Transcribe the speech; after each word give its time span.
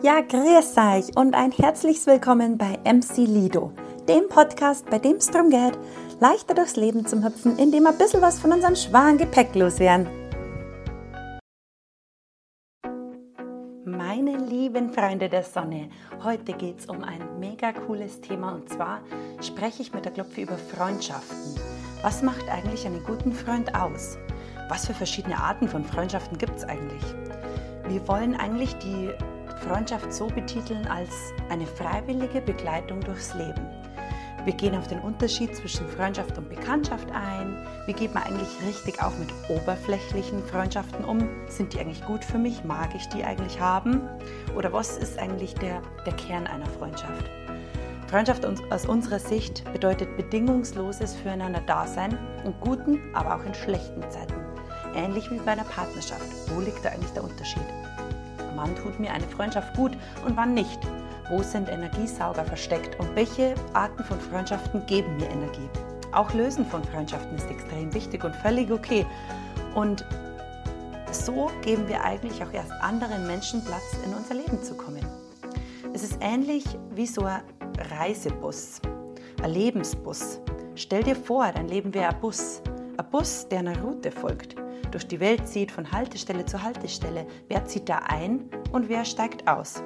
Ja, 0.00 0.20
grüß 0.20 0.76
euch 0.76 1.16
und 1.16 1.34
ein 1.34 1.50
herzliches 1.50 2.06
Willkommen 2.06 2.56
bei 2.56 2.78
MC 2.84 3.16
Lido, 3.26 3.72
dem 4.08 4.28
Podcast, 4.28 4.88
bei 4.88 5.00
dem 5.00 5.16
es 5.16 5.26
darum 5.26 5.50
geht, 5.50 5.76
leichter 6.20 6.54
durchs 6.54 6.76
Leben 6.76 7.04
zu 7.04 7.24
hüpfen, 7.24 7.58
indem 7.58 7.82
wir 7.82 7.90
ein 7.90 7.98
bisschen 7.98 8.22
was 8.22 8.38
von 8.38 8.52
unserem 8.52 8.76
schweren 8.76 9.18
Gepäck 9.18 9.56
loswerden. 9.56 10.06
Meine 13.84 14.36
lieben 14.36 14.92
Freunde 14.92 15.28
der 15.28 15.42
Sonne, 15.42 15.88
heute 16.22 16.52
geht 16.52 16.78
es 16.78 16.86
um 16.86 17.02
ein 17.02 17.40
mega 17.40 17.72
cooles 17.72 18.20
Thema 18.20 18.52
und 18.52 18.68
zwar 18.68 19.00
spreche 19.40 19.82
ich 19.82 19.92
mit 19.92 20.04
der 20.04 20.12
Klopfe 20.12 20.42
über 20.42 20.58
Freundschaften. 20.58 21.60
Was 22.02 22.22
macht 22.22 22.48
eigentlich 22.48 22.86
einen 22.86 23.02
guten 23.02 23.32
Freund 23.32 23.74
aus? 23.74 24.16
Was 24.68 24.86
für 24.86 24.94
verschiedene 24.94 25.38
Arten 25.38 25.66
von 25.66 25.84
Freundschaften 25.84 26.38
gibt 26.38 26.56
es 26.56 26.62
eigentlich? 26.62 27.02
Wir 27.88 28.06
wollen 28.06 28.36
eigentlich 28.36 28.74
die 28.76 29.10
Freundschaft 29.58 30.12
so 30.12 30.26
betiteln 30.26 30.86
als 30.86 31.10
eine 31.48 31.66
freiwillige 31.66 32.40
Begleitung 32.40 33.00
durchs 33.00 33.34
Leben. 33.34 33.66
Wir 34.44 34.54
gehen 34.54 34.74
auf 34.74 34.86
den 34.86 35.00
Unterschied 35.00 35.54
zwischen 35.54 35.86
Freundschaft 35.88 36.38
und 36.38 36.48
Bekanntschaft 36.48 37.10
ein. 37.10 37.66
Wie 37.86 37.92
geht 37.92 38.14
man 38.14 38.22
eigentlich 38.22 38.48
richtig 38.66 39.02
auch 39.02 39.12
mit 39.18 39.28
oberflächlichen 39.48 40.42
Freundschaften 40.44 41.04
um? 41.04 41.28
Sind 41.48 41.74
die 41.74 41.80
eigentlich 41.80 42.04
gut 42.06 42.24
für 42.24 42.38
mich? 42.38 42.64
Mag 42.64 42.94
ich 42.94 43.06
die 43.08 43.24
eigentlich 43.24 43.60
haben? 43.60 44.00
Oder 44.56 44.72
was 44.72 44.96
ist 44.96 45.18
eigentlich 45.18 45.54
der, 45.54 45.82
der 46.06 46.14
Kern 46.14 46.46
einer 46.46 46.66
Freundschaft? 46.66 47.28
Freundschaft 48.08 48.46
aus 48.70 48.86
unserer 48.86 49.18
Sicht 49.18 49.70
bedeutet 49.72 50.16
bedingungsloses 50.16 51.14
Füreinander-Dasein 51.16 52.16
in 52.44 52.54
guten, 52.60 53.14
aber 53.14 53.34
auch 53.36 53.44
in 53.44 53.52
schlechten 53.52 54.00
Zeiten. 54.10 54.34
Ähnlich 54.94 55.30
wie 55.30 55.38
bei 55.38 55.52
einer 55.52 55.64
Partnerschaft. 55.64 56.24
Wo 56.46 56.60
liegt 56.60 56.82
da 56.82 56.88
eigentlich 56.88 57.12
der 57.12 57.24
Unterschied? 57.24 57.66
Wann 58.56 58.74
tut 58.76 58.98
mir 59.00 59.12
eine 59.12 59.26
Freundschaft 59.26 59.74
gut 59.74 59.92
und 60.26 60.36
wann 60.36 60.54
nicht? 60.54 60.78
Wo 61.30 61.42
sind 61.42 61.68
Energiesauger 61.68 62.44
versteckt 62.44 62.98
und 62.98 63.14
welche 63.14 63.54
Arten 63.74 64.02
von 64.04 64.18
Freundschaften 64.20 64.84
geben 64.86 65.16
mir 65.16 65.28
Energie? 65.28 65.68
Auch 66.12 66.32
Lösen 66.32 66.64
von 66.66 66.82
Freundschaften 66.84 67.36
ist 67.36 67.50
extrem 67.50 67.92
wichtig 67.92 68.24
und 68.24 68.34
völlig 68.36 68.70
okay. 68.70 69.04
Und 69.74 70.04
so 71.10 71.50
geben 71.62 71.86
wir 71.88 72.02
eigentlich 72.02 72.42
auch 72.42 72.52
erst 72.52 72.72
anderen 72.80 73.26
Menschen 73.26 73.64
Platz, 73.64 73.96
in 74.04 74.14
unser 74.14 74.34
Leben 74.34 74.62
zu 74.62 74.74
kommen. 74.74 75.04
Es 75.92 76.02
ist 76.02 76.18
ähnlich 76.20 76.64
wie 76.94 77.06
so 77.06 77.24
ein 77.24 77.42
Reisebus, 77.90 78.80
ein 79.42 79.50
Lebensbus. 79.50 80.40
Stell 80.74 81.02
dir 81.02 81.16
vor, 81.16 81.50
dein 81.52 81.68
Leben 81.68 81.92
wäre 81.92 82.14
ein 82.14 82.20
Bus. 82.20 82.62
Ein 82.96 83.10
Bus, 83.10 83.46
der 83.48 83.60
einer 83.60 83.78
Route 83.80 84.10
folgt 84.10 84.56
durch 84.90 85.06
die 85.06 85.20
Welt 85.20 85.46
zieht, 85.48 85.70
von 85.70 85.92
Haltestelle 85.92 86.46
zu 86.46 86.62
Haltestelle. 86.62 87.26
Wer 87.48 87.64
zieht 87.66 87.88
da 87.88 87.98
ein 88.06 88.48
und 88.72 88.88
wer 88.88 89.04
steigt 89.04 89.48
aus? 89.48 89.82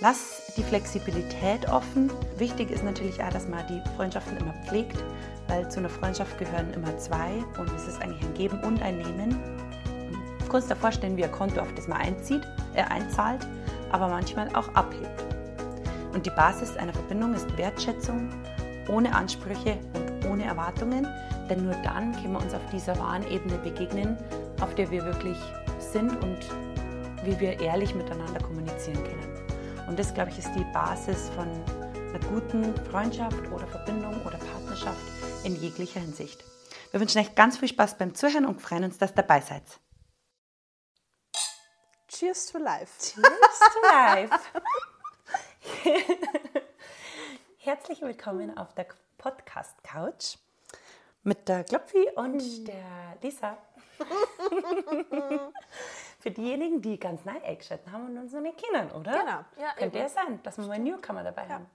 Lass 0.00 0.52
die 0.56 0.62
Flexibilität 0.62 1.68
offen. 1.68 2.10
Wichtig 2.36 2.70
ist 2.70 2.84
natürlich 2.84 3.20
auch, 3.22 3.30
dass 3.30 3.48
man 3.48 3.66
die 3.66 3.82
Freundschaften 3.96 4.36
immer 4.36 4.54
pflegt, 4.64 5.02
weil 5.48 5.68
zu 5.70 5.80
einer 5.80 5.88
Freundschaft 5.88 6.38
gehören 6.38 6.72
immer 6.72 6.96
zwei 6.98 7.30
und 7.58 7.68
es 7.74 7.88
ist 7.88 8.00
eigentlich 8.00 8.22
ein 8.22 8.34
Geben 8.34 8.60
und 8.62 8.80
ein 8.80 8.98
Nehmen. 8.98 9.40
Du 10.38 10.48
kannst 10.48 10.70
dir 10.70 10.76
vorstellen, 10.76 11.16
wie 11.16 11.24
ein 11.24 11.32
Konto, 11.32 11.60
auf 11.60 11.74
das 11.74 11.88
man 11.88 11.98
einzieht, 11.98 12.42
äh, 12.74 12.82
einzahlt, 12.82 13.46
aber 13.90 14.08
manchmal 14.08 14.48
auch 14.54 14.68
abhebt. 14.74 15.24
Und 16.14 16.24
die 16.24 16.30
Basis 16.30 16.76
einer 16.76 16.92
Verbindung 16.92 17.34
ist 17.34 17.58
Wertschätzung, 17.58 18.30
ohne 18.88 19.14
Ansprüche 19.14 19.78
und 19.94 20.26
ohne 20.26 20.44
Erwartungen, 20.44 21.06
denn 21.48 21.64
nur 21.64 21.74
dann 21.82 22.12
können 22.12 22.32
wir 22.32 22.40
uns 22.40 22.54
auf 22.54 22.64
dieser 22.70 22.98
wahren 22.98 23.28
Ebene 23.30 23.58
begegnen, 23.58 24.16
auf 24.60 24.74
der 24.74 24.90
wir 24.90 25.04
wirklich 25.04 25.38
sind 25.78 26.10
und 26.22 26.38
wie 27.24 27.38
wir 27.40 27.60
ehrlich 27.60 27.94
miteinander 27.94 28.40
kommunizieren 28.40 29.02
können. 29.04 29.86
Und 29.88 29.98
das, 29.98 30.12
glaube 30.14 30.30
ich, 30.30 30.38
ist 30.38 30.52
die 30.54 30.64
Basis 30.72 31.30
von 31.30 31.48
einer 31.48 32.20
guten 32.28 32.74
Freundschaft 32.90 33.50
oder 33.50 33.66
Verbindung 33.66 34.14
oder 34.26 34.38
Partnerschaft 34.38 35.00
in 35.44 35.56
jeglicher 35.56 36.00
Hinsicht. 36.00 36.44
Wir 36.90 37.00
wünschen 37.00 37.20
euch 37.20 37.34
ganz 37.34 37.58
viel 37.58 37.68
Spaß 37.68 37.98
beim 37.98 38.14
Zuhören 38.14 38.46
und 38.46 38.60
freuen 38.60 38.84
uns, 38.84 38.98
dass 38.98 39.10
ihr 39.12 39.16
dabei 39.16 39.40
seid. 39.40 39.62
Cheers 42.08 42.46
to 42.46 42.58
life. 42.58 42.92
Cheers 42.98 43.60
to 43.72 43.80
life. 43.82 44.38
Herzlich 47.58 48.00
willkommen 48.00 48.56
auf 48.56 48.74
der 48.74 48.86
Podcast 49.18 49.82
Couch 49.84 50.36
mit 51.28 51.48
der 51.48 51.62
Klopfi 51.64 52.08
und 52.16 52.40
hm. 52.40 52.64
der 52.64 53.18
Lisa. 53.22 53.58
Für 56.20 56.30
diejenigen, 56.30 56.80
die 56.82 56.98
ganz 56.98 57.24
neu 57.24 57.40
eingeschaltet 57.44 57.92
haben 57.92 58.06
und 58.06 58.18
uns 58.18 58.32
noch 58.32 58.40
nicht 58.40 58.58
kennen, 58.58 58.90
oder? 58.92 59.12
Genau. 59.12 59.44
Ja, 59.60 59.74
Könnte 59.76 59.98
ja 59.98 60.08
sein, 60.08 60.40
dass 60.42 60.58
wir 60.58 60.66
mal 60.66 60.78
Newcomer 60.78 61.22
dabei 61.22 61.44
ja. 61.44 61.50
haben. 61.50 61.66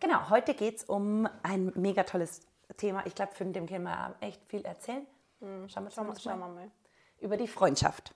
Genau, 0.00 0.28
heute 0.30 0.54
geht 0.54 0.76
es 0.76 0.84
um 0.84 1.28
ein 1.42 1.72
mega 1.76 2.02
tolles 2.02 2.42
Thema. 2.76 3.04
Ich 3.06 3.14
glaube, 3.14 3.32
von 3.32 3.52
dem 3.52 3.66
können 3.66 3.84
wir 3.84 4.14
echt 4.20 4.40
viel 4.48 4.64
erzählen. 4.64 5.06
Hm. 5.40 5.68
Schauen 5.68 5.84
wir, 5.84 5.90
schauen, 5.90 6.06
mal. 6.08 6.20
schauen 6.20 6.38
wir 6.38 6.48
mal. 6.48 6.70
Über 7.20 7.36
die 7.36 7.48
Freundschaft. 7.48 8.14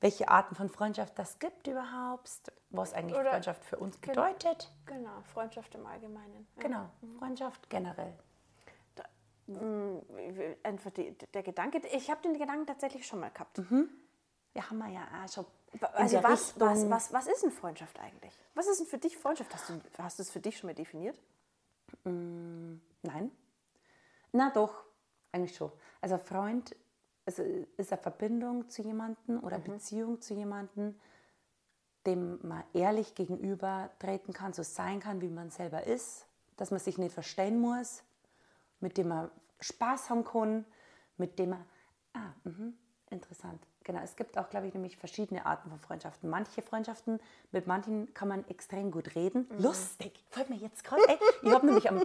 Welche 0.00 0.28
Arten 0.28 0.54
von 0.54 0.68
Freundschaft 0.68 1.18
das 1.18 1.38
gibt 1.38 1.66
überhaupt, 1.66 2.30
was 2.70 2.92
eigentlich 2.92 3.18
Oder 3.18 3.30
Freundschaft 3.30 3.64
für 3.64 3.76
uns 3.78 3.98
bedeutet. 3.98 4.70
Genau, 4.86 5.22
Freundschaft 5.32 5.74
im 5.74 5.86
Allgemeinen. 5.86 6.46
Ja. 6.56 6.62
Genau, 6.62 6.90
mhm. 7.00 7.18
Freundschaft 7.18 7.68
generell. 7.70 8.14
Mm, 9.46 9.98
einfach 10.62 10.90
die, 10.90 11.16
der 11.34 11.42
Gedanke, 11.42 11.80
ich 11.92 12.10
habe 12.10 12.22
den 12.22 12.38
Gedanken 12.38 12.66
tatsächlich 12.66 13.06
schon 13.06 13.20
mal 13.20 13.30
gehabt. 13.30 13.58
Mhm. 13.58 13.88
Ja, 14.54 14.70
haben 14.70 14.78
wir 14.78 14.88
ja 14.88 15.06
schon. 15.32 15.46
Also 15.92 16.22
was, 16.22 16.58
was, 16.58 16.88
was, 16.88 17.12
was 17.12 17.26
ist 17.26 17.44
eine 17.44 17.52
Freundschaft 17.52 17.98
eigentlich? 18.00 18.32
Was 18.54 18.66
ist 18.66 18.80
denn 18.80 18.86
für 18.86 18.98
dich 18.98 19.16
Freundschaft? 19.16 19.52
Hast 19.52 19.68
du, 19.68 19.80
hast 19.98 20.18
du 20.18 20.22
es 20.22 20.30
für 20.30 20.40
dich 20.40 20.56
schon 20.56 20.68
mal 20.68 20.74
definiert? 20.74 21.20
Mm, 22.04 22.76
nein. 23.02 23.30
Na 24.32 24.50
doch, 24.50 24.84
eigentlich 25.32 25.54
schon. 25.54 25.70
Also 26.00 26.18
Freund 26.18 26.74
also 27.26 27.42
ist 27.76 27.92
eine 27.92 28.00
Verbindung 28.00 28.68
zu 28.68 28.82
jemandem 28.82 29.42
oder 29.42 29.58
mhm. 29.58 29.64
Beziehung 29.64 30.20
zu 30.20 30.34
jemandem, 30.34 30.94
dem 32.06 32.38
man 32.46 32.62
ehrlich 32.72 33.14
gegenüber 33.16 33.90
treten 33.98 34.32
kann, 34.32 34.52
so 34.52 34.62
sein 34.62 35.00
kann, 35.00 35.20
wie 35.20 35.28
man 35.28 35.50
selber 35.50 35.84
ist, 35.84 36.26
dass 36.56 36.70
man 36.70 36.78
sich 36.78 36.98
nicht 36.98 37.12
verstehen 37.12 37.60
muss, 37.60 38.04
mit 38.80 38.96
dem 38.98 39.08
man 39.08 39.30
Spaß 39.60 40.10
haben 40.10 40.24
kann, 40.24 40.64
mit 41.16 41.38
dem 41.38 41.50
man, 41.50 41.64
ah, 42.14 42.32
mh, 42.44 42.72
interessant. 43.10 43.66
Genau, 43.84 44.00
es 44.00 44.16
gibt 44.16 44.36
auch, 44.36 44.50
glaube 44.50 44.66
ich, 44.66 44.74
nämlich 44.74 44.96
verschiedene 44.96 45.46
Arten 45.46 45.70
von 45.70 45.78
Freundschaften. 45.78 46.28
Manche 46.28 46.60
Freundschaften, 46.60 47.20
mit 47.52 47.68
manchen 47.68 48.12
kann 48.14 48.26
man 48.26 48.46
extrem 48.48 48.90
gut 48.90 49.14
reden. 49.14 49.48
Mhm. 49.48 49.62
Lustig, 49.62 50.24
fällt 50.28 50.50
mir 50.50 50.56
jetzt 50.56 50.82
gerade 50.82 51.02
Ich 51.42 51.52
habe 51.52 51.64
nämlich 51.64 51.88
am, 51.88 52.02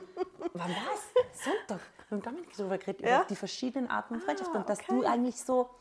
wann 0.54 0.70
war 0.70 0.94
es? 0.94 1.44
Sonntag, 1.44 1.80
mit 2.12 2.24
Dominik 2.24 2.56
darüber 2.56 2.78
geredet, 2.78 3.02
ja? 3.02 3.18
über 3.22 3.26
die 3.26 3.36
verschiedenen 3.36 3.90
Arten 3.90 4.14
von 4.14 4.22
Freundschaften. 4.22 4.58
Ah, 4.58 4.60
und 4.60 4.70
dass 4.70 4.80
okay. 4.82 4.90
du 4.90 5.04
eigentlich 5.06 5.42
so 5.42 5.72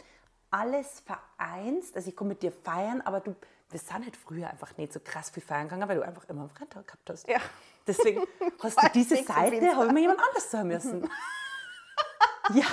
alles 0.51 1.01
vereinst. 1.01 1.95
Also 1.95 2.09
ich 2.09 2.17
komme 2.17 2.31
mit 2.31 2.43
dir 2.43 2.53
feiern, 2.53 3.03
aber 3.03 3.21
du, 3.21 3.37
wir 3.69 3.79
sind 3.79 4.05
halt 4.05 4.17
früher 4.17 4.49
einfach 4.49 4.77
nicht 4.79 4.95
so 4.95 5.01
krass 5.01 5.29
viel 5.29 5.43
feiern 5.43 5.69
gegangen, 5.69 5.87
weil 5.87 5.97
du 5.97 6.03
einfach 6.03 6.27
immer 6.31 6.41
einen 6.41 6.51
Freitag 6.51 6.87
gehabt 6.87 7.11
hast. 7.11 7.29
Ja. 7.29 7.41
Deswegen 7.87 8.23
hast 8.63 8.83
du 8.83 8.89
diese 8.95 9.17
Seite, 9.17 9.77
habe 9.77 9.87
ich 9.87 9.93
mir 9.93 10.01
jemand 10.01 10.21
anders 10.21 10.51
sagen 10.51 10.69
müssen. 10.69 11.03
ja, 12.55 12.67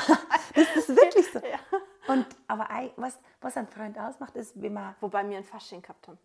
das 0.55 0.75
ist 0.75 0.89
wirklich 0.89 1.31
so. 1.31 1.39
Ja. 1.39 1.59
Und, 2.07 2.25
aber 2.47 2.67
was, 2.95 3.17
was 3.41 3.57
ein 3.57 3.67
Freund 3.67 3.97
ausmacht, 3.99 4.35
ist, 4.35 4.61
wie 4.61 4.69
man... 4.69 4.95
Wobei 5.01 5.27
wir 5.29 5.37
ein 5.37 5.43
Fasching 5.43 5.81
gehabt 5.81 6.07
haben. 6.07 6.17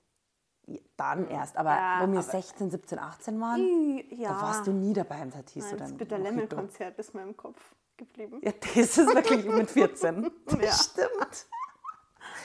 Dann 0.97 1.29
erst, 1.29 1.57
aber 1.57 1.71
ja, 1.71 1.99
wo 2.01 2.07
wir 2.07 2.21
aber 2.21 2.23
16, 2.23 2.71
17, 2.71 2.99
18 2.99 3.41
waren, 3.41 4.01
ja. 4.11 4.33
da 4.33 4.43
warst 4.43 4.67
du 4.67 4.71
nie 4.71 4.93
dabei 4.93 5.21
im 5.21 5.33
Tatis. 5.33 5.65
Nein, 5.71 5.79
das 5.79 5.93
bitte 5.93 6.17
Lemmel-Konzert 6.17 6.97
ist 7.01 7.15
mir 7.15 7.23
im 7.23 7.37
Kopf 7.37 7.61
geblieben. 7.97 8.41
Ja, 8.45 8.53
das 8.61 8.77
ist 8.77 8.99
wirklich 8.99 9.45
mit 9.45 9.71
14. 9.71 10.31
ja. 10.61 10.73
Stimmt. 10.73 11.47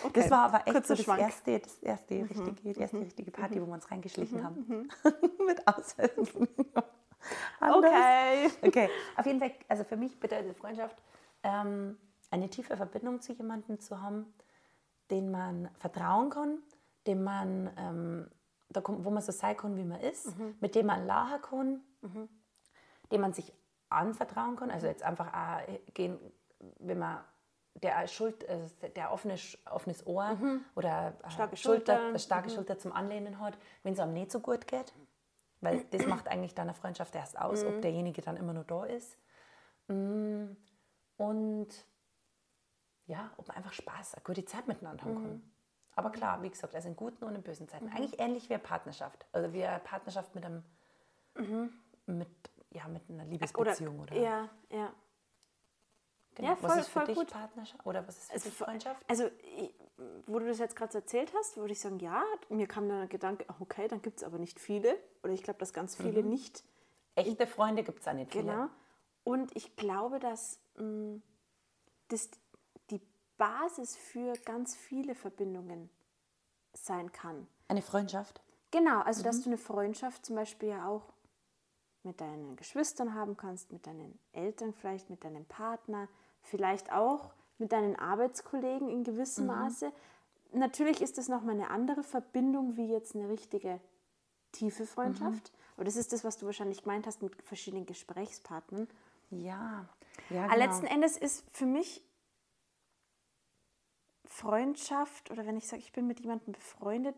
Okay. 0.03 0.21
Das 0.21 0.31
war 0.31 0.53
aber 0.53 0.67
echt 0.67 0.85
so 0.85 0.95
das 0.95 1.07
erste, 1.07 1.59
das 1.59 1.79
erste 1.79 2.15
mhm. 2.15 2.23
richtige, 2.25 2.73
die 2.73 2.79
erste 2.79 2.97
mhm. 2.97 3.03
richtige 3.03 3.31
Party, 3.31 3.55
mhm. 3.55 3.61
wo 3.63 3.67
wir 3.67 3.73
uns 3.73 3.89
reingeschlichen 3.91 4.39
mhm. 4.39 4.43
haben. 4.43 4.65
Mhm. 4.67 4.89
Mit 5.45 5.67
Ausweisen. 5.67 6.47
okay. 7.61 8.49
Okay, 8.61 8.89
auf 9.15 9.25
jeden 9.25 9.39
Fall, 9.39 9.51
also 9.67 9.83
für 9.83 9.97
mich 9.97 10.19
bedeutet 10.19 10.55
Freundschaft, 10.57 11.01
ähm, 11.43 11.97
eine 12.31 12.49
tiefe 12.49 12.75
Verbindung 12.75 13.21
zu 13.21 13.33
jemandem 13.33 13.79
zu 13.79 14.01
haben, 14.01 14.33
den 15.09 15.31
man 15.31 15.69
vertrauen 15.77 16.29
kann, 16.29 16.59
dem 17.05 17.23
man, 17.23 17.71
ähm, 17.77 18.27
da, 18.69 18.81
wo 18.85 19.09
man 19.09 19.23
so 19.23 19.31
sein 19.31 19.55
kann, 19.55 19.77
wie 19.77 19.83
man 19.83 19.99
ist, 20.01 20.37
mhm. 20.37 20.55
mit 20.59 20.75
dem 20.75 20.87
man 20.87 21.05
lachen 21.05 21.41
kann, 21.41 21.81
mhm. 22.01 22.29
dem 23.11 23.21
man 23.21 23.33
sich 23.33 23.53
anvertrauen 23.89 24.57
kann. 24.57 24.69
Also 24.69 24.87
jetzt 24.87 25.03
einfach 25.03 25.33
auch 25.33 25.93
gehen, 25.93 26.19
wenn 26.79 26.99
man 26.99 27.19
der, 27.83 28.07
Schuld, 28.07 28.47
also 28.47 28.73
der 28.95 29.11
offene, 29.11 29.35
offenes 29.69 30.05
Ohr 30.05 30.35
mhm. 30.35 30.65
oder 30.75 31.13
starke 31.29 31.57
Schulter, 31.57 31.97
Schulter 31.97 32.19
starke 32.19 32.49
mhm. 32.49 32.55
Schulter 32.55 32.77
zum 32.77 32.91
Anlehnen 32.91 33.39
hat, 33.39 33.57
wenn 33.83 33.93
es 33.93 33.99
einem 33.99 34.13
nicht 34.13 34.31
so 34.31 34.39
gut 34.39 34.67
geht. 34.67 34.93
Weil 35.61 35.83
das 35.91 36.05
macht 36.05 36.27
eigentlich 36.27 36.53
dann 36.53 36.67
eine 36.67 36.75
Freundschaft 36.75 37.15
erst 37.15 37.39
aus, 37.39 37.63
ob 37.63 37.77
mhm. 37.77 37.81
derjenige 37.81 38.21
dann 38.21 38.37
immer 38.37 38.53
nur 38.53 38.63
da 38.63 38.85
ist. 38.85 39.17
Mm. 39.87 40.51
Und 41.17 41.69
ja, 43.07 43.31
ob 43.37 43.47
man 43.47 43.57
einfach 43.57 43.73
Spaß, 43.73 44.15
eine 44.15 44.23
gute 44.23 44.45
Zeit 44.45 44.67
miteinander 44.67 45.05
haben 45.05 45.15
kann. 45.15 45.33
Mhm. 45.33 45.51
Aber 45.95 46.11
klar, 46.11 46.43
wie 46.43 46.49
gesagt, 46.49 46.75
also 46.75 46.87
in 46.87 46.95
guten 46.95 47.23
und 47.23 47.33
in 47.33 47.41
bösen 47.41 47.67
Zeiten. 47.67 47.89
Eigentlich 47.89 48.19
ähnlich 48.19 48.49
wie 48.49 48.53
eine 48.53 48.61
Partnerschaft. 48.61 49.25
Also 49.31 49.51
wie 49.51 49.65
eine 49.65 49.79
Partnerschaft 49.79 50.35
mit 50.35 50.45
einem, 50.45 50.63
mit, 52.05 52.29
ja, 52.69 52.87
mit 52.87 53.09
einer 53.09 53.25
Liebesbeziehung 53.25 53.99
oder, 54.01 54.15
Ja, 54.15 54.49
ja. 54.69 54.93
Genau. 56.37 56.49
ja, 56.49 56.55
voll- 56.55 56.69
was 56.69 56.77
ist 56.77 56.87
für 56.87 56.99
voll 56.99 57.05
dich 57.07 57.15
gut. 57.17 57.31
Partnerschaft? 57.31 57.85
Oder 57.85 58.07
was 58.07 58.17
ist 58.17 58.25
für 58.27 58.33
Also, 58.33 58.49
dich 58.49 58.57
Freundschaft? 58.57 59.05
Also, 59.09 59.29
wo 60.27 60.39
du 60.39 60.45
das 60.47 60.59
jetzt 60.59 60.75
gerade 60.75 60.91
so 60.91 60.99
erzählt 60.99 61.33
hast, 61.35 61.57
würde 61.57 61.73
ich 61.73 61.79
sagen, 61.79 61.99
ja, 61.99 62.23
mir 62.49 62.67
kam 62.67 62.87
dann 62.87 62.99
der 62.99 63.07
Gedanke, 63.07 63.45
okay, 63.59 63.87
dann 63.87 64.01
gibt 64.01 64.17
es 64.17 64.23
aber 64.23 64.37
nicht 64.37 64.59
viele. 64.59 64.97
Oder 65.23 65.33
ich 65.33 65.41
glaube, 65.43 65.59
dass 65.59 65.73
ganz 65.73 65.95
viele 65.95 66.21
nicht. 66.23 66.63
Echte 67.15 67.47
Freunde 67.47 67.83
gibt 67.83 67.99
es 68.01 68.07
auch 68.07 68.13
nicht 68.13 68.31
viele. 68.31 68.43
Genau. 68.45 68.67
Und 69.23 69.55
ich 69.55 69.75
glaube, 69.75 70.19
dass 70.19 70.59
mh, 70.75 71.19
das 72.09 72.29
die 72.91 73.01
Basis 73.37 73.95
für 73.97 74.33
ganz 74.45 74.75
viele 74.75 75.15
Verbindungen 75.15 75.89
sein 76.73 77.11
kann. 77.11 77.47
Eine 77.67 77.81
Freundschaft? 77.81 78.41
Genau, 78.71 79.01
also 79.01 79.23
dass 79.23 79.41
du 79.41 79.49
eine 79.49 79.57
Freundschaft 79.57 80.25
zum 80.25 80.35
Beispiel 80.35 80.69
ja 80.69 80.87
auch 80.87 81.11
mit 82.03 82.21
deinen 82.21 82.55
Geschwistern 82.55 83.13
haben 83.15 83.35
kannst, 83.35 83.71
mit 83.71 83.87
deinen 83.87 84.17
Eltern 84.31 84.73
vielleicht, 84.73 85.09
mit 85.09 85.23
deinem 85.23 85.45
Partner, 85.45 86.07
vielleicht 86.47 86.91
auch 86.91 87.33
mit 87.57 87.71
deinen 87.71 87.95
Arbeitskollegen 87.95 88.89
in 88.89 89.03
gewissem 89.03 89.47
Maße. 89.47 89.91
Natürlich 90.53 91.01
ist 91.01 91.17
das 91.17 91.27
nochmal 91.27 91.55
eine 91.55 91.69
andere 91.69 92.03
Verbindung 92.03 92.77
wie 92.77 92.87
jetzt 92.91 93.15
eine 93.15 93.29
richtige 93.29 93.79
tiefe 94.51 94.85
Freundschaft. 94.85 95.51
Aber 95.75 95.85
das 95.85 95.95
ist 95.95 96.13
das, 96.13 96.23
was 96.23 96.37
du 96.37 96.45
wahrscheinlich 96.45 96.83
gemeint 96.83 97.05
hast 97.05 97.21
mit 97.21 97.41
verschiedenen 97.43 97.85
Gesprächspartnern. 97.85 98.87
Ja. 99.29 99.87
ja 100.29 100.45
Aber 100.45 100.53
genau. 100.53 100.65
letzten 100.65 100.85
Endes 100.85 101.17
ist 101.17 101.43
für 101.51 101.65
mich 101.65 102.03
Freundschaft 104.25 105.31
oder 105.31 105.45
wenn 105.45 105.57
ich 105.57 105.67
sage, 105.67 105.81
ich 105.81 105.91
bin 105.91 106.07
mit 106.07 106.19
jemandem 106.19 106.53
befreundet, 106.53 107.15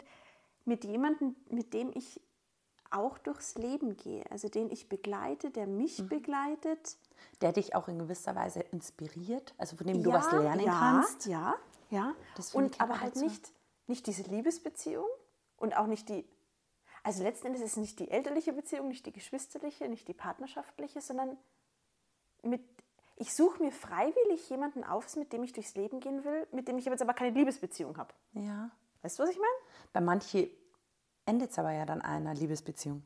mit 0.65 0.83
jemandem, 0.85 1.35
mit 1.49 1.73
dem 1.73 1.91
ich 1.93 2.21
auch 2.91 3.17
durchs 3.17 3.55
Leben 3.55 3.97
gehe, 3.97 4.23
also 4.31 4.49
den 4.49 4.69
ich 4.69 4.89
begleite, 4.89 5.51
der 5.51 5.67
mich 5.67 5.99
Mhm. 5.99 6.09
begleitet. 6.09 6.97
Der 7.41 7.51
dich 7.53 7.75
auch 7.75 7.87
in 7.87 7.99
gewisser 7.99 8.35
Weise 8.35 8.59
inspiriert, 8.59 9.53
also 9.57 9.75
von 9.75 9.87
dem 9.87 10.03
du 10.03 10.09
Ja, 10.11 10.15
was 10.17 10.31
lernen 10.31 10.65
ja, 10.65 10.79
kannst. 10.79 11.25
Ja, 11.25 11.55
ja. 11.89 12.15
Das 12.35 12.53
Und 12.53 12.79
aber 12.81 12.99
halt 13.01 13.15
dazu. 13.15 13.25
nicht, 13.25 13.51
nicht 13.87 14.07
diese 14.07 14.23
Liebesbeziehung 14.23 15.07
und 15.57 15.75
auch 15.75 15.87
nicht 15.87 16.09
die, 16.09 16.25
also 17.03 17.23
letzten 17.23 17.47
Endes 17.47 17.61
ist 17.61 17.71
es 17.71 17.77
nicht 17.77 17.99
die 17.99 18.11
elterliche 18.11 18.53
Beziehung, 18.53 18.87
nicht 18.87 19.05
die 19.05 19.13
geschwisterliche, 19.13 19.87
nicht 19.87 20.07
die 20.07 20.13
partnerschaftliche, 20.13 21.01
sondern 21.01 21.37
mit, 22.43 22.61
ich 23.15 23.33
suche 23.33 23.63
mir 23.63 23.71
freiwillig 23.71 24.49
jemanden 24.49 24.83
auf, 24.83 25.15
mit 25.15 25.33
dem 25.33 25.43
ich 25.43 25.53
durchs 25.53 25.75
Leben 25.75 25.99
gehen 25.99 26.23
will, 26.23 26.47
mit 26.51 26.67
dem 26.67 26.77
ich 26.77 26.85
jetzt 26.85 27.01
aber 27.01 27.13
keine 27.13 27.31
Liebesbeziehung 27.37 27.97
habe. 27.97 28.13
Ja. 28.33 28.69
Weißt 29.01 29.17
du, 29.17 29.23
was 29.23 29.29
ich 29.29 29.37
meine? 29.37 29.89
Bei 29.93 30.01
manchen 30.01 30.49
endet 31.25 31.51
es 31.51 31.59
aber 31.59 31.71
ja 31.71 31.85
dann 31.85 32.01
einer 32.01 32.33
Liebesbeziehung. 32.33 33.03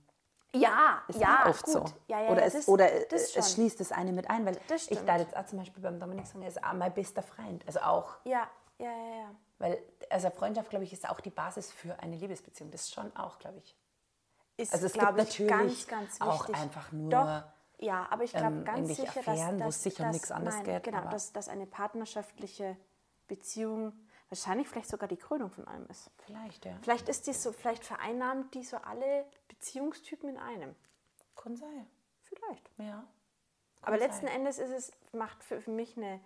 Ja, 0.56 1.02
Ist 1.08 1.20
ja, 1.20 1.46
oft 1.48 1.64
gut. 1.64 1.74
so. 1.74 1.86
Ja, 2.08 2.22
ja, 2.22 2.30
oder 2.30 2.44
es, 2.44 2.54
das- 2.54 2.68
oder 2.68 2.88
das 3.10 3.36
es 3.36 3.54
schließt 3.54 3.80
das 3.80 3.92
eine 3.92 4.12
mit 4.12 4.30
ein, 4.30 4.46
weil 4.46 4.58
Das 4.68 4.90
ich 4.90 5.00
da 5.04 5.18
jetzt 5.18 5.36
auch 5.36 5.46
zum 5.46 5.60
Beispiel 5.60 5.82
beim 5.82 6.00
Dominik 6.00 6.28
sagen, 6.28 6.44
er 6.44 6.50
ist 6.50 6.64
auch 6.64 6.74
mein 6.74 6.94
bester 6.94 7.24
Freund. 7.24 7.64
Also 7.66 7.80
auch, 7.80 8.18
Ja, 8.24 8.48
ja, 8.78 8.92
ja, 8.92 9.16
ja. 9.22 9.36
weil 9.58 9.82
also 10.10 10.30
Freundschaft, 10.30 10.70
glaube 10.70 10.86
ich, 10.86 10.94
ist 10.94 11.10
auch 11.10 11.20
die 11.22 11.32
Basis 11.32 11.72
für 11.72 12.00
eine 12.00 12.16
Liebesbeziehung. 12.16 12.70
Das 12.70 12.82
ist 12.82 12.94
schon 12.94 13.16
auch, 13.16 13.40
glaube 13.40 13.58
ich. 13.60 13.76
Ist, 14.58 14.74
Also 14.74 14.86
es 14.86 14.94
gibt 14.94 15.04
ich, 15.10 15.16
natürlich 15.40 15.48
ganz, 15.50 15.88
ganz 15.88 16.22
auch 16.22 16.48
einfach 16.50 16.92
nur, 16.92 17.10
Doch, 17.10 17.44
ja, 17.80 18.06
aber 18.12 18.24
ich 18.24 18.32
glaube 18.32 18.58
ähm, 18.58 18.66
ganz 18.66 18.96
sicher, 18.96 19.20
Affären, 19.20 19.60
wo 19.60 19.66
dass, 19.66 19.78
es 19.78 19.84
sicher 19.84 20.04
um 20.04 20.06
dass, 20.10 20.14
nichts 20.14 20.32
anderes 20.32 20.56
nein, 20.58 20.66
geht, 20.66 20.84
Genau, 20.84 21.10
dass, 21.10 21.34
dass 21.34 21.50
eine 21.50 21.66
partnerschaftliche 21.66 22.78
Beziehung 23.28 23.94
wahrscheinlich 24.34 24.68
vielleicht 24.68 24.90
sogar 24.90 25.08
die 25.08 25.18
Krönung 25.18 25.50
von 25.52 25.68
allem 25.68 25.86
ist. 25.88 26.10
Vielleicht, 26.26 26.66
ja. 26.66 26.78
Vielleicht 26.82 27.08
ist 27.10 27.28
die 27.28 27.34
so, 27.34 27.52
vielleicht 27.52 27.86
vereinnahmt 27.86 28.54
die 28.56 28.64
so 28.64 28.78
alle 28.78 29.26
Beziehungstypen 29.48 30.30
in 30.30 30.38
einem. 30.38 30.76
Kann 31.36 31.56
sein. 31.56 31.88
Vielleicht. 32.22 32.70
Ja. 32.78 33.04
Aber 33.82 33.98
Kann 33.98 34.08
letzten 34.08 34.28
sein. 34.28 34.36
Endes 34.36 34.58
ist 34.60 34.72
es, 34.72 34.92
macht 35.14 35.44
für, 35.44 35.62
für 35.62 35.72
mich 35.72 35.98
eine 35.98 36.20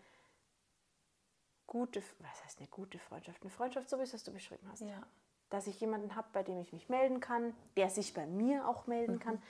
gute, 1.65 2.01
was 2.19 2.43
heißt 2.45 2.59
eine 2.59 2.67
gute 2.69 2.99
Freundschaft? 2.99 3.41
Eine 3.41 3.51
Freundschaft, 3.51 3.89
so 3.89 3.97
wie 3.99 4.03
es 4.03 4.11
das 4.11 4.23
du 4.23 4.31
beschrieben 4.31 4.67
hast. 4.71 4.81
Ja. 4.81 5.01
Dass 5.49 5.67
ich 5.67 5.79
jemanden 5.79 6.15
habe, 6.15 6.27
bei 6.33 6.43
dem 6.43 6.59
ich 6.59 6.73
mich 6.73 6.89
melden 6.89 7.19
kann, 7.19 7.55
der 7.75 7.89
sich 7.89 8.13
bei 8.13 8.25
mir 8.25 8.67
auch 8.67 8.87
melden 8.87 9.15
Mhm. 9.15 9.19
kann, 9.19 9.43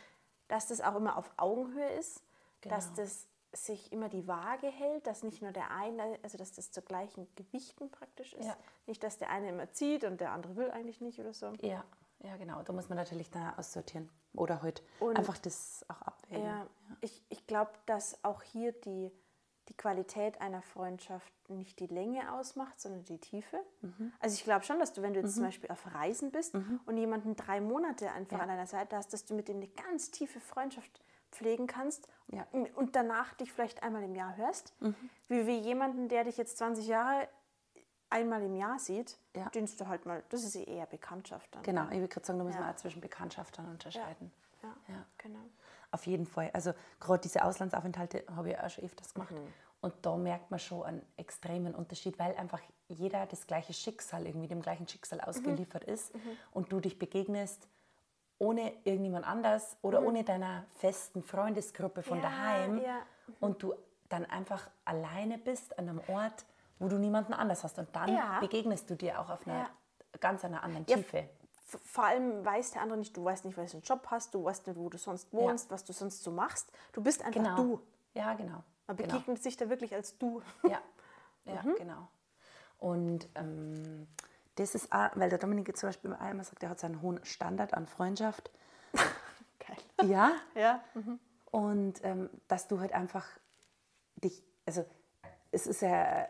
dass 0.47 0.67
das 0.67 0.81
auch 0.81 0.95
immer 0.95 1.17
auf 1.17 1.29
Augenhöhe 1.37 1.89
ist, 1.91 2.23
dass 2.61 2.85
Genau. 2.85 2.97
das 2.97 3.27
sich 3.65 3.91
immer 3.91 4.09
die 4.09 4.27
Waage 4.27 4.67
hält, 4.67 5.07
dass 5.07 5.23
nicht 5.23 5.41
nur 5.41 5.51
der 5.51 5.71
eine, 5.71 6.17
also 6.23 6.37
dass 6.37 6.51
das 6.53 6.71
zu 6.71 6.81
gleichen 6.81 7.27
Gewichten 7.35 7.89
praktisch 7.91 8.33
ist. 8.33 8.45
Ja. 8.47 8.57
Nicht, 8.85 9.03
dass 9.03 9.17
der 9.17 9.29
eine 9.29 9.49
immer 9.49 9.71
zieht 9.71 10.03
und 10.03 10.21
der 10.21 10.31
andere 10.31 10.55
will 10.55 10.71
eigentlich 10.71 11.01
nicht 11.01 11.19
oder 11.19 11.33
so. 11.33 11.53
Ja, 11.61 11.83
ja, 12.19 12.37
genau. 12.37 12.61
Da 12.63 12.73
muss 12.73 12.89
man 12.89 12.97
natürlich 12.97 13.29
dann 13.29 13.53
aussortieren. 13.55 14.09
Oder 14.33 14.61
heute 14.61 14.81
Und- 14.99 15.17
einfach 15.17 15.37
das 15.37 15.85
auch 15.89 16.01
abwägen. 16.01 16.45
Ja, 16.45 16.67
ich, 17.01 17.23
ich 17.29 17.45
glaube, 17.47 17.71
dass 17.85 18.23
auch 18.23 18.41
hier 18.43 18.71
die, 18.71 19.11
die 19.69 19.75
Qualität 19.75 20.39
einer 20.41 20.61
Freundschaft 20.61 21.33
nicht 21.49 21.79
die 21.79 21.87
Länge 21.87 22.33
ausmacht, 22.33 22.79
sondern 22.79 23.03
die 23.05 23.17
Tiefe. 23.19 23.59
Mhm. 23.81 24.13
Also 24.19 24.35
ich 24.35 24.43
glaube 24.43 24.63
schon, 24.63 24.79
dass 24.79 24.93
du, 24.93 25.01
wenn 25.01 25.13
du 25.13 25.19
jetzt 25.21 25.33
zum 25.35 25.43
Beispiel 25.43 25.69
auf 25.71 25.85
Reisen 25.93 26.31
bist 26.31 26.55
und 26.85 26.97
jemanden 26.97 27.35
drei 27.35 27.59
Monate 27.61 28.11
einfach 28.11 28.37
Ja. 28.37 28.43
an 28.43 28.49
deiner 28.49 28.67
Seite 28.67 28.95
hast, 28.95 29.11
dass 29.13 29.25
du 29.25 29.33
mit 29.33 29.47
dem 29.47 29.57
eine 29.57 29.67
ganz 29.67 30.09
tiefe 30.11 30.39
Freundschaft 30.39 31.01
pflegen 31.31 31.67
kannst 31.67 32.07
Ja. 32.31 32.45
und 32.75 32.95
danach 32.95 33.33
dich 33.35 33.51
vielleicht 33.51 33.83
einmal 33.83 34.03
im 34.03 34.15
Jahr 34.15 34.35
hörst. 34.37 34.73
Mhm. 34.81 34.95
Wie, 35.27 35.47
wie 35.47 35.57
jemanden, 35.59 36.07
der 36.09 36.23
dich 36.23 36.37
jetzt 36.37 36.57
20 36.57 36.87
Jahre 36.87 37.27
einmal 38.09 38.41
im 38.41 38.55
Jahr 38.55 38.79
sieht, 38.79 39.17
Ja. 39.35 39.49
den 39.49 39.65
du 39.65 39.87
halt 39.87 40.05
mal, 40.05 40.23
das 40.29 40.43
ist 40.43 40.55
eher 40.55 40.85
Bekanntschaft 40.85 41.53
dann. 41.53 41.63
Genau, 41.63 41.83
ich 41.85 41.97
würde 41.97 42.07
gerade 42.07 42.25
sagen, 42.25 42.39
da 42.39 42.45
muss 42.45 42.55
Ja. 42.55 42.61
man 42.61 42.71
auch 42.73 42.77
zwischen 42.77 43.01
Bekanntschaftern 43.01 43.69
unterscheiden. 43.69 44.31
Ja, 44.63 44.75
Ja. 44.87 45.05
genau. 45.17 45.39
Auf 45.91 46.05
jeden 46.05 46.25
Fall. 46.25 46.49
Also 46.53 46.73
gerade 46.99 47.21
diese 47.21 47.43
Auslandsaufenthalte 47.43 48.23
habe 48.35 48.51
ich 48.51 48.59
auch 48.59 48.69
schon 48.69 48.83
öfters 48.85 49.13
gemacht. 49.13 49.31
Mhm. 49.31 49.53
Und 49.79 49.93
da 50.05 50.17
merkt 50.17 50.49
man 50.51 50.59
schon 50.59 50.83
einen 50.83 51.05
extremen 51.17 51.75
Unterschied, 51.75 52.17
weil 52.17 52.35
einfach 52.35 52.61
jeder 52.87 53.25
das 53.27 53.45
gleiche 53.45 53.73
Schicksal, 53.73 54.25
irgendwie 54.25 54.47
dem 54.47 54.61
gleichen 54.61 54.87
Schicksal 54.87 55.19
Mhm. 55.19 55.25
ausgeliefert 55.25 55.83
ist 55.83 56.11
und 56.51 56.71
du 56.71 56.79
dich 56.79 56.97
begegnest 56.97 57.67
ohne 58.39 58.71
irgendjemand 58.83 59.25
anders 59.27 59.77
oder 59.81 60.01
ohne 60.03 60.23
deiner 60.23 60.65
festen 60.75 61.23
Freundesgruppe 61.23 62.03
von 62.03 62.17
Mhm. 62.19 62.23
Ja, 62.23 62.29
daheim 62.29 62.81
ja. 62.81 62.97
und 63.39 63.63
du 63.63 63.73
dann 64.09 64.25
einfach 64.25 64.69
alleine 64.85 65.37
bist 65.37 65.77
an 65.77 65.89
einem 65.89 66.01
Ort, 66.07 66.45
wo 66.79 66.87
du 66.87 66.97
niemanden 66.97 67.33
anders 67.33 67.63
hast. 67.63 67.77
Und 67.79 67.89
dann 67.95 68.13
Ja. 68.13 68.39
begegnest 68.39 68.89
du 68.89 68.95
dir 68.95 69.19
auch 69.19 69.29
auf 69.29 69.45
einer 69.47 69.69
ganz 70.19 70.45
einer 70.45 70.63
anderen 70.63 70.85
Tiefe. 70.85 71.27
vor 71.65 72.05
allem 72.05 72.45
weiß 72.45 72.71
der 72.71 72.81
andere 72.81 72.97
nicht, 72.97 73.17
du 73.17 73.25
weißt 73.25 73.43
nicht, 73.43 73.57
was 73.57 73.71
du 73.71 73.77
einen 73.77 73.83
Job 73.83 74.07
hast, 74.09 74.33
du 74.33 74.43
weißt 74.45 74.67
nicht, 74.67 74.77
wo 74.79 74.87
du 74.87 74.97
sonst 74.97 75.33
wohnst, 75.33 75.69
was 75.69 75.83
du 75.83 75.91
sonst 75.91 76.23
so 76.23 76.31
machst. 76.31 76.71
Du 76.93 77.01
bist 77.03 77.21
einfach 77.25 77.43
Genau. 77.43 77.55
du. 77.57 77.81
Ja, 78.13 78.33
genau. 78.35 78.63
Man 78.87 78.95
genau. 78.95 79.09
begegnet 79.15 79.43
sich 79.43 79.57
da 79.57 79.67
wirklich 79.69 79.93
als 79.93 80.17
du. 80.17 80.41
Ja, 80.63 80.79
ja 81.43 81.61
genau. 81.77 82.07
Und 82.79 83.27
ähm, 83.35 84.07
das 84.57 84.75
ist 84.75 84.91
auch, 84.91 85.09
weil 85.15 85.29
der 85.29 85.39
Dominik 85.39 85.75
zum 85.77 85.89
Beispiel 85.89 86.13
einmal 86.13 86.45
sagt, 86.45 86.63
er 86.63 86.69
hat 86.69 86.79
seinen 86.79 87.01
hohen 87.01 87.23
Standard 87.23 87.73
an 87.73 87.87
Freundschaft. 87.87 88.51
Geil. 89.59 90.09
Ja. 90.09 90.31
Ja. 90.55 90.83
Und 91.51 92.03
ähm, 92.03 92.29
dass 92.47 92.67
du 92.67 92.79
halt 92.79 92.93
einfach 92.93 93.25
dich, 94.15 94.43
also 94.65 94.85
es 95.51 95.67
ist 95.67 95.81
ja, 95.81 96.27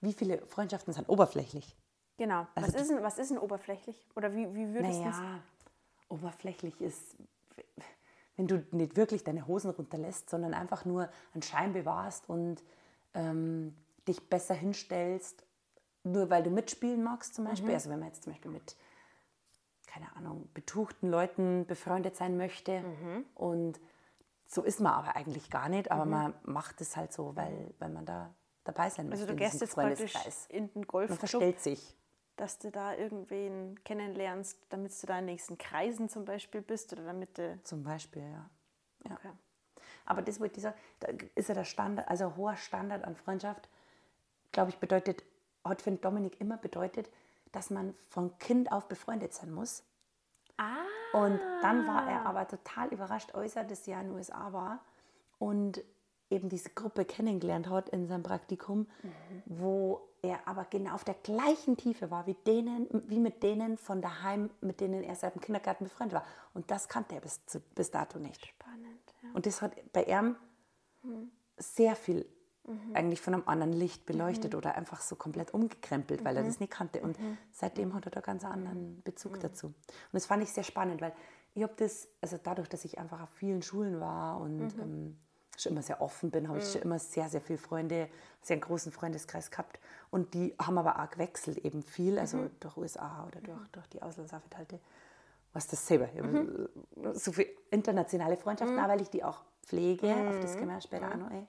wie 0.00 0.12
viele 0.12 0.46
Freundschaften 0.46 0.92
sind 0.92 1.08
oberflächlich? 1.08 1.76
Genau. 2.16 2.46
Also 2.54 2.72
was, 2.72 2.80
ist 2.80 2.90
denn, 2.90 3.02
was 3.02 3.18
ist 3.18 3.30
denn 3.30 3.38
oberflächlich? 3.38 4.08
Oder 4.14 4.34
wie, 4.34 4.54
wie 4.54 4.72
würdest 4.72 5.00
du. 5.00 5.04
Naja, 5.04 5.40
oberflächlich 6.08 6.80
ist, 6.80 7.16
wenn 8.36 8.46
du 8.46 8.64
nicht 8.70 8.96
wirklich 8.96 9.24
deine 9.24 9.46
Hosen 9.46 9.70
runterlässt, 9.70 10.30
sondern 10.30 10.54
einfach 10.54 10.84
nur 10.84 11.08
einen 11.34 11.42
Schein 11.42 11.72
bewahrst 11.72 12.28
und 12.28 12.62
ähm, 13.14 13.74
dich 14.06 14.28
besser 14.28 14.54
hinstellst, 14.54 15.44
nur 16.02 16.30
weil 16.30 16.42
du 16.42 16.50
mitspielen 16.50 17.02
magst 17.02 17.34
zum 17.34 17.44
Beispiel. 17.44 17.72
Also 17.72 17.90
wenn 17.90 17.98
man 17.98 18.08
jetzt 18.08 18.24
zum 18.24 18.32
Beispiel 18.32 18.50
mit, 18.50 18.76
keine 19.86 20.14
Ahnung, 20.16 20.48
betuchten 20.54 21.10
Leuten 21.10 21.66
befreundet 21.66 22.16
sein 22.16 22.36
möchte 22.36 22.84
und 23.34 23.80
so 24.46 24.62
ist 24.62 24.80
man 24.80 24.92
aber 24.92 25.14
eigentlich 25.14 25.48
gar 25.50 25.68
nicht, 25.68 25.92
aber 25.92 26.04
man 26.04 26.34
macht 26.42 26.80
es 26.80 26.96
halt 26.96 27.12
so, 27.12 27.36
weil, 27.36 27.72
weil 27.78 27.90
man 27.90 28.04
da 28.04 28.34
dabei 28.64 28.90
sein 28.90 29.08
möchte 29.08 29.22
Also 29.22 29.32
du 29.32 29.38
gehst 29.38 29.60
jetzt 29.60 29.74
praktisch 29.74 30.14
in 30.48 30.68
den 30.68 30.70
Man 30.74 30.86
Golfclub, 30.86 31.18
verstellt 31.18 31.60
sich. 31.60 31.96
dass 32.36 32.58
du 32.58 32.70
da 32.70 32.94
irgendwen 32.94 33.82
kennenlernst, 33.84 34.58
damit 34.70 35.00
du 35.00 35.06
da 35.06 35.18
in 35.18 35.26
den 35.26 35.34
nächsten 35.34 35.56
Kreisen 35.56 36.08
zum 36.08 36.24
Beispiel 36.24 36.62
bist 36.62 36.92
oder 36.92 37.04
damit 37.04 37.38
du... 37.38 37.60
Zum 37.62 37.84
Beispiel, 37.84 38.22
ja. 38.22 38.50
ja. 39.08 39.14
Okay. 39.14 39.30
Aber 40.04 40.22
das 40.22 40.40
wollte 40.40 40.56
ich 40.56 40.62
sagen, 40.62 40.76
da 40.98 41.08
ist 41.36 41.48
ja 41.48 41.54
der 41.54 41.64
Standard, 41.64 42.08
also 42.08 42.26
ein 42.26 42.36
hoher 42.36 42.56
Standard 42.56 43.04
an 43.04 43.14
Freundschaft, 43.14 43.68
glaube 44.50 44.70
ich, 44.70 44.78
bedeutet, 44.78 45.22
hat 45.64 45.82
für 45.82 45.92
Dominik 45.92 46.40
immer 46.40 46.56
bedeutet, 46.56 47.10
dass 47.52 47.70
man 47.70 47.94
von 48.08 48.36
Kind 48.38 48.72
auf 48.72 48.88
befreundet 48.88 49.34
sein 49.34 49.52
muss. 49.52 49.82
Ah. 50.56 50.76
Und 51.12 51.40
dann 51.62 51.86
war 51.86 52.08
er 52.08 52.26
aber 52.26 52.46
total 52.46 52.88
überrascht, 52.88 53.34
als 53.34 53.56
er 53.56 53.64
das 53.64 53.86
Jahr 53.86 54.00
in 54.02 54.08
den 54.08 54.16
USA 54.16 54.52
war 54.52 54.80
und 55.38 55.82
eben 56.30 56.48
diese 56.48 56.70
Gruppe 56.70 57.04
kennengelernt 57.04 57.68
hat 57.68 57.88
in 57.88 58.06
seinem 58.06 58.22
Praktikum, 58.22 58.86
wo 59.46 60.00
er 60.22 60.46
aber 60.46 60.64
genau 60.64 60.94
auf 60.94 61.02
der 61.04 61.14
gleichen 61.14 61.76
Tiefe 61.76 62.10
war 62.10 62.26
wie, 62.26 62.34
denen, 62.34 62.86
wie 63.08 63.18
mit 63.18 63.42
denen 63.42 63.78
von 63.78 64.00
daheim, 64.00 64.50
mit 64.60 64.80
denen 64.80 65.02
er 65.02 65.16
seit 65.16 65.34
dem 65.34 65.40
Kindergarten 65.40 65.84
befreundet 65.84 66.14
war. 66.14 66.26
Und 66.54 66.70
das 66.70 66.88
kannte 66.88 67.16
er 67.16 67.20
bis, 67.20 67.40
bis 67.74 67.90
dato 67.90 68.18
nicht. 68.18 68.46
Spannend, 68.46 69.14
ja. 69.22 69.30
Und 69.32 69.46
das 69.46 69.62
hat 69.62 69.72
bei 69.92 70.04
ihm 70.04 70.36
sehr 71.56 71.96
viel 71.96 72.26
eigentlich 72.94 73.20
von 73.20 73.34
einem 73.34 73.42
anderen 73.46 73.72
Licht 73.72 74.06
beleuchtet 74.06 74.54
oder 74.54 74.74
einfach 74.74 75.00
so 75.00 75.16
komplett 75.16 75.52
umgekrempelt, 75.54 76.24
weil 76.24 76.36
er 76.36 76.44
das 76.44 76.60
nicht 76.60 76.72
kannte. 76.72 77.00
Und 77.00 77.16
seitdem 77.52 77.94
hat 77.94 78.06
er 78.06 78.10
da 78.10 78.20
ganz 78.20 78.44
anderen 78.44 79.02
Bezug 79.02 79.40
dazu. 79.40 79.66
Und 79.68 79.74
das 80.12 80.26
fand 80.26 80.42
ich 80.42 80.52
sehr 80.52 80.64
spannend, 80.64 81.00
weil 81.00 81.12
ich 81.54 81.62
habe 81.62 81.74
das, 81.76 82.08
also 82.20 82.38
dadurch, 82.42 82.68
dass 82.68 82.84
ich 82.84 82.98
einfach 82.98 83.20
auf 83.22 83.30
vielen 83.30 83.62
Schulen 83.62 84.00
war 84.00 84.40
und 84.40 84.72
ähm, 84.78 85.16
schon 85.56 85.72
immer 85.72 85.82
sehr 85.82 86.00
offen 86.00 86.30
bin, 86.30 86.48
habe 86.48 86.58
ich 86.58 86.70
schon 86.70 86.82
immer 86.82 86.98
sehr, 86.98 87.28
sehr 87.28 87.40
viele 87.40 87.58
Freunde, 87.58 88.08
sehr 88.40 88.54
einen 88.54 88.62
großen 88.62 88.92
Freundeskreis 88.92 89.50
gehabt. 89.50 89.78
Und 90.10 90.34
die 90.34 90.54
haben 90.60 90.78
aber 90.78 91.02
auch 91.02 91.10
gewechselt 91.10 91.58
eben 91.58 91.82
viel, 91.82 92.18
also 92.18 92.48
durch 92.60 92.76
USA 92.76 93.26
oder 93.26 93.40
durch, 93.40 93.68
durch 93.72 93.86
die 93.88 94.02
Auslandsaufenthalte. 94.02 94.80
Was 95.52 95.66
das 95.66 95.84
selber. 95.84 96.06
Hab 96.06 97.16
So 97.16 97.32
viele 97.32 97.48
internationale 97.70 98.36
Freundschaften, 98.36 98.78
auch 98.78 98.88
weil 98.88 99.00
ich 99.00 99.10
die 99.10 99.24
auch 99.24 99.42
pflege, 99.62 100.06
auf 100.28 100.40
das 100.40 100.56
gehen 100.56 100.68
wir 100.68 100.80
später 100.80 101.10
auch 101.10 101.16
noch 101.16 101.30
ein. 101.30 101.46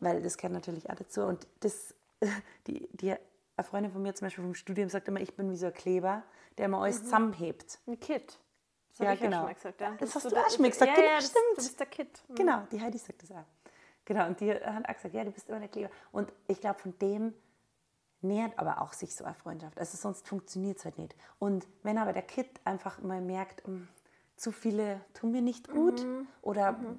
Weil 0.00 0.22
das 0.22 0.36
gehört 0.36 0.54
natürlich 0.54 0.88
auch 0.90 0.94
dazu. 0.94 1.22
Und 1.22 1.46
das, 1.60 1.94
die, 2.66 2.88
die, 2.92 3.12
eine 3.12 3.64
Freundin 3.64 3.92
von 3.92 4.02
mir 4.02 4.14
zum 4.14 4.26
Beispiel 4.26 4.44
vom 4.44 4.54
Studium 4.54 4.88
sagt 4.88 5.08
immer, 5.08 5.20
ich 5.20 5.34
bin 5.36 5.50
wie 5.50 5.56
so 5.56 5.66
ein 5.66 5.74
Kleber, 5.74 6.22
der 6.58 6.66
immer 6.66 6.82
alles 6.82 7.04
zusammenhebt. 7.04 7.78
Ein 7.86 8.00
Kid. 8.00 8.38
Das 8.90 8.98
Ja, 8.98 9.14
genau. 9.14 9.46
gesagt. 9.52 9.80
Ja. 9.80 9.90
Das 9.92 9.98
bist 9.98 10.14
hast 10.16 10.32
du 10.32 10.36
auch 10.36 10.50
schon 10.50 10.62
mal 10.62 10.70
gesagt, 10.70 10.90
Ja, 10.90 10.94
genau, 10.96 11.08
ja, 11.08 11.16
das, 11.16 11.26
stimmt. 11.26 11.44
Du 11.50 11.56
bist 11.56 11.80
der 11.80 11.86
Kid. 11.86 12.22
Mhm. 12.28 12.34
Genau, 12.34 12.62
die 12.72 12.80
Heidi 12.80 12.98
sagt 12.98 13.22
das 13.22 13.30
auch. 13.32 13.44
Genau, 14.04 14.26
und 14.26 14.40
die 14.40 14.52
hat 14.52 14.88
auch 14.88 14.94
gesagt, 14.94 15.14
ja, 15.14 15.24
du 15.24 15.30
bist 15.30 15.48
immer 15.48 15.60
der 15.60 15.68
Kleber. 15.68 15.90
Und 16.10 16.32
ich 16.48 16.60
glaube, 16.60 16.78
von 16.80 16.98
dem 16.98 17.34
nähert 18.22 18.58
aber 18.58 18.82
auch 18.82 18.92
sich 18.92 19.14
so 19.14 19.24
eine 19.24 19.34
Freundschaft. 19.34 19.78
Also 19.78 19.96
sonst 19.96 20.26
funktioniert 20.26 20.78
es 20.78 20.84
halt 20.84 20.98
nicht. 20.98 21.14
Und 21.38 21.66
wenn 21.82 21.96
aber 21.98 22.12
der 22.12 22.22
Kid 22.22 22.48
einfach 22.64 23.00
mal 23.00 23.20
merkt, 23.20 23.66
"Mm, 23.66 23.88
zu 24.40 24.52
viele 24.52 25.00
tun 25.12 25.32
mir 25.32 25.42
nicht 25.42 25.68
gut 25.70 26.06
oder 26.40 26.68
m- 26.68 26.98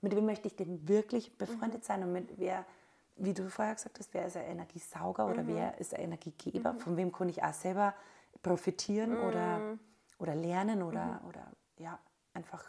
mit 0.00 0.14
wem 0.16 0.26
möchte 0.26 0.48
ich 0.48 0.56
denn 0.56 0.86
wirklich 0.88 1.38
befreundet 1.38 1.84
sein? 1.84 2.02
Und 2.02 2.12
mit 2.12 2.36
wer, 2.38 2.64
wie 3.16 3.32
du 3.32 3.48
vorher 3.48 3.74
gesagt 3.74 3.98
hast, 4.00 4.12
wer 4.12 4.26
ist 4.26 4.36
ein 4.36 4.44
Energiesauger 4.44 5.26
oder 5.28 5.46
wer 5.46 5.78
ist 5.78 5.94
ein 5.94 6.00
Energiegeber, 6.00 6.74
von 6.74 6.96
wem 6.96 7.12
kann 7.12 7.28
ich 7.28 7.42
auch 7.44 7.52
selber 7.52 7.94
profitieren 8.42 9.16
oder, 9.20 9.62
oder 10.18 10.34
lernen 10.34 10.82
oder, 10.82 11.20
oder 11.28 11.46
ja, 11.78 11.98
einfach 12.34 12.64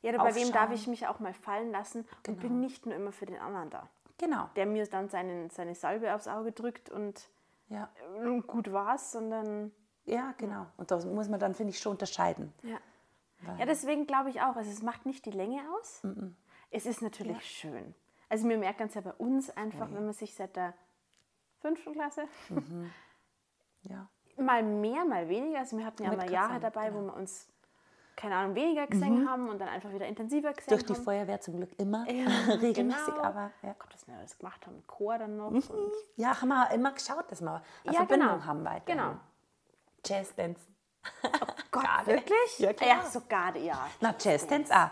Ja, 0.00 0.16
bei 0.16 0.34
wem 0.34 0.50
darf 0.52 0.72
ich 0.72 0.86
mich 0.86 1.06
auch 1.06 1.20
mal 1.20 1.34
fallen 1.34 1.70
lassen 1.70 2.06
und 2.26 2.40
bin 2.40 2.58
nicht 2.60 2.86
nur 2.86 2.94
immer 2.94 3.12
für 3.12 3.26
den 3.26 3.38
anderen 3.38 3.68
da. 3.70 3.88
Genau, 4.18 4.48
Der 4.56 4.64
mir 4.66 4.86
dann 4.86 5.08
seinen, 5.10 5.50
seine 5.50 5.74
Salbe 5.74 6.14
aufs 6.14 6.26
Auge 6.28 6.52
drückt 6.52 6.88
und 6.90 7.28
ja. 7.68 7.90
äh, 8.24 8.40
gut 8.40 8.72
war's, 8.72 9.12
sondern 9.12 9.72
Ja, 10.06 10.32
genau. 10.38 10.66
Und 10.78 10.90
da 10.90 11.04
muss 11.04 11.28
man 11.28 11.38
dann, 11.38 11.54
finde 11.54 11.70
ich, 11.72 11.80
schon 11.80 11.92
unterscheiden. 11.92 12.52
Ja. 12.62 12.78
Ja, 13.58 13.66
deswegen 13.66 14.06
glaube 14.06 14.30
ich 14.30 14.40
auch, 14.40 14.56
also 14.56 14.70
es 14.70 14.82
macht 14.82 15.06
nicht 15.06 15.24
die 15.26 15.30
Länge 15.30 15.60
aus. 15.78 16.02
Es 16.70 16.86
ist 16.86 17.02
natürlich 17.02 17.42
schön. 17.44 17.94
Also 18.28 18.48
wir 18.48 18.56
merken 18.56 18.84
es 18.84 18.94
ja 18.94 19.00
bei 19.02 19.12
uns 19.12 19.50
einfach, 19.50 19.90
wenn 19.92 20.04
man 20.04 20.14
sich 20.14 20.34
seit 20.34 20.56
der 20.56 20.72
fünften 21.60 21.92
Klasse 21.92 22.24
Ja. 23.82 24.08
mal 24.36 24.62
mehr, 24.62 25.04
mal 25.04 25.28
weniger, 25.28 25.58
also 25.58 25.76
wir 25.76 25.84
hatten 25.84 26.04
ja 26.04 26.14
mal 26.14 26.30
Jahre 26.30 26.48
sagen, 26.54 26.62
dabei, 26.62 26.88
genau. 26.88 27.00
wo 27.02 27.06
wir 27.06 27.16
uns, 27.16 27.48
keine 28.16 28.36
Ahnung, 28.36 28.54
weniger 28.54 28.86
gesehen 28.86 29.28
haben 29.28 29.48
und 29.48 29.58
dann 29.60 29.68
einfach 29.68 29.92
wieder 29.92 30.06
intensiver 30.06 30.52
gesehen 30.52 30.70
Durch 30.70 30.84
die 30.86 30.94
haben. 30.94 31.02
Feuerwehr 31.02 31.40
zum 31.40 31.56
Glück 31.56 31.70
immer 31.78 32.08
Ja, 32.10 32.26
regelmäßig, 32.60 33.06
genau. 33.06 33.22
aber 33.22 33.50
ja. 33.62 33.74
Gott, 33.78 33.92
was 33.92 34.06
wir 34.06 34.14
alles 34.14 34.38
gemacht 34.38 34.66
haben, 34.66 34.82
Chor 34.86 35.18
dann 35.18 35.36
noch. 35.36 35.50
Und 35.50 35.64
ja, 36.16 36.40
haben 36.40 36.48
wir 36.48 36.70
immer 36.70 36.92
geschaut, 36.92 37.30
dass 37.30 37.40
wir 37.42 37.60
eine 37.84 37.92
Ja, 37.94 38.00
Verbindung 38.06 38.28
genau. 38.28 38.44
haben 38.44 38.64
weiter. 38.64 38.84
Genau. 38.86 39.16
Jazz-Dance. 40.04 40.60
Gott, 41.70 41.84
Garde. 41.84 42.12
wirklich? 42.12 42.58
Ja, 42.58 42.72
klar. 42.72 43.06
sogar, 43.10 43.56
ja. 43.56 43.88
Na, 44.00 44.14
Jazz-Dance 44.18 44.72
auch. 44.74 44.90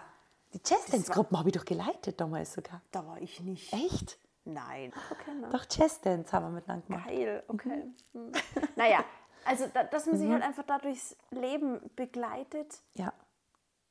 Die 0.52 0.60
Jazz-Dance-Gruppen 0.64 1.38
habe 1.38 1.48
ich 1.50 1.54
doch 1.56 1.64
geleitet 1.64 2.20
damals 2.20 2.52
sogar. 2.54 2.80
Da 2.90 3.06
war 3.06 3.20
ich 3.20 3.40
nicht. 3.40 3.72
Echt? 3.72 4.18
Nein. 4.44 4.92
Okay, 5.10 5.30
na. 5.40 5.48
Doch, 5.50 5.64
Jazz-Dance 5.70 6.32
haben 6.32 6.46
wir 6.46 6.50
miteinander 6.50 6.86
gemacht. 6.86 7.06
Geil, 7.06 7.44
okay. 7.48 7.84
Mhm. 8.12 8.32
Naja, 8.74 9.04
also 9.44 9.66
da, 9.72 9.84
dass 9.84 10.06
man 10.06 10.16
sich 10.18 10.28
halt 10.30 10.42
einfach 10.42 10.64
da 10.64 10.78
durchs 10.78 11.16
Leben 11.30 11.78
begleitet 11.94 12.82
Ja, 12.94 13.12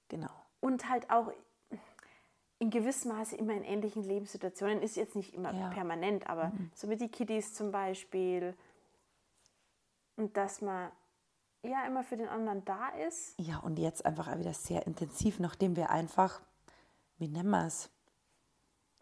genau. 0.09 0.29
und 0.59 0.89
halt 0.89 1.09
auch 1.09 1.31
in 2.61 2.71
gewissem 2.71 3.15
Maße 3.15 3.37
immer 3.37 3.53
in 3.53 3.63
ähnlichen 3.63 4.03
Lebenssituationen, 4.03 4.81
ist 4.81 4.97
jetzt 4.97 5.15
nicht 5.15 5.33
immer 5.33 5.53
Ja. 5.53 5.69
permanent, 5.69 6.27
aber 6.27 6.51
so 6.75 6.89
wie 6.89 6.97
die 6.97 7.07
Kiddies 7.09 7.53
zum 7.53 7.71
Beispiel. 7.71 8.53
Und 10.17 10.35
dass 10.35 10.61
man 10.61 10.91
ja 11.63 11.85
immer 11.85 12.03
für 12.03 12.17
den 12.17 12.29
anderen 12.29 12.63
da 12.65 12.89
ist. 13.07 13.39
Ja, 13.39 13.57
und 13.59 13.79
jetzt 13.79 14.05
einfach 14.05 14.27
auch 14.27 14.37
wieder 14.39 14.53
sehr 14.53 14.85
intensiv, 14.87 15.39
nachdem 15.39 15.75
wir 15.75 15.89
einfach, 15.89 16.41
wie 17.17 17.27
nennen 17.27 17.49
wir 17.49 17.65
es? 17.65 17.89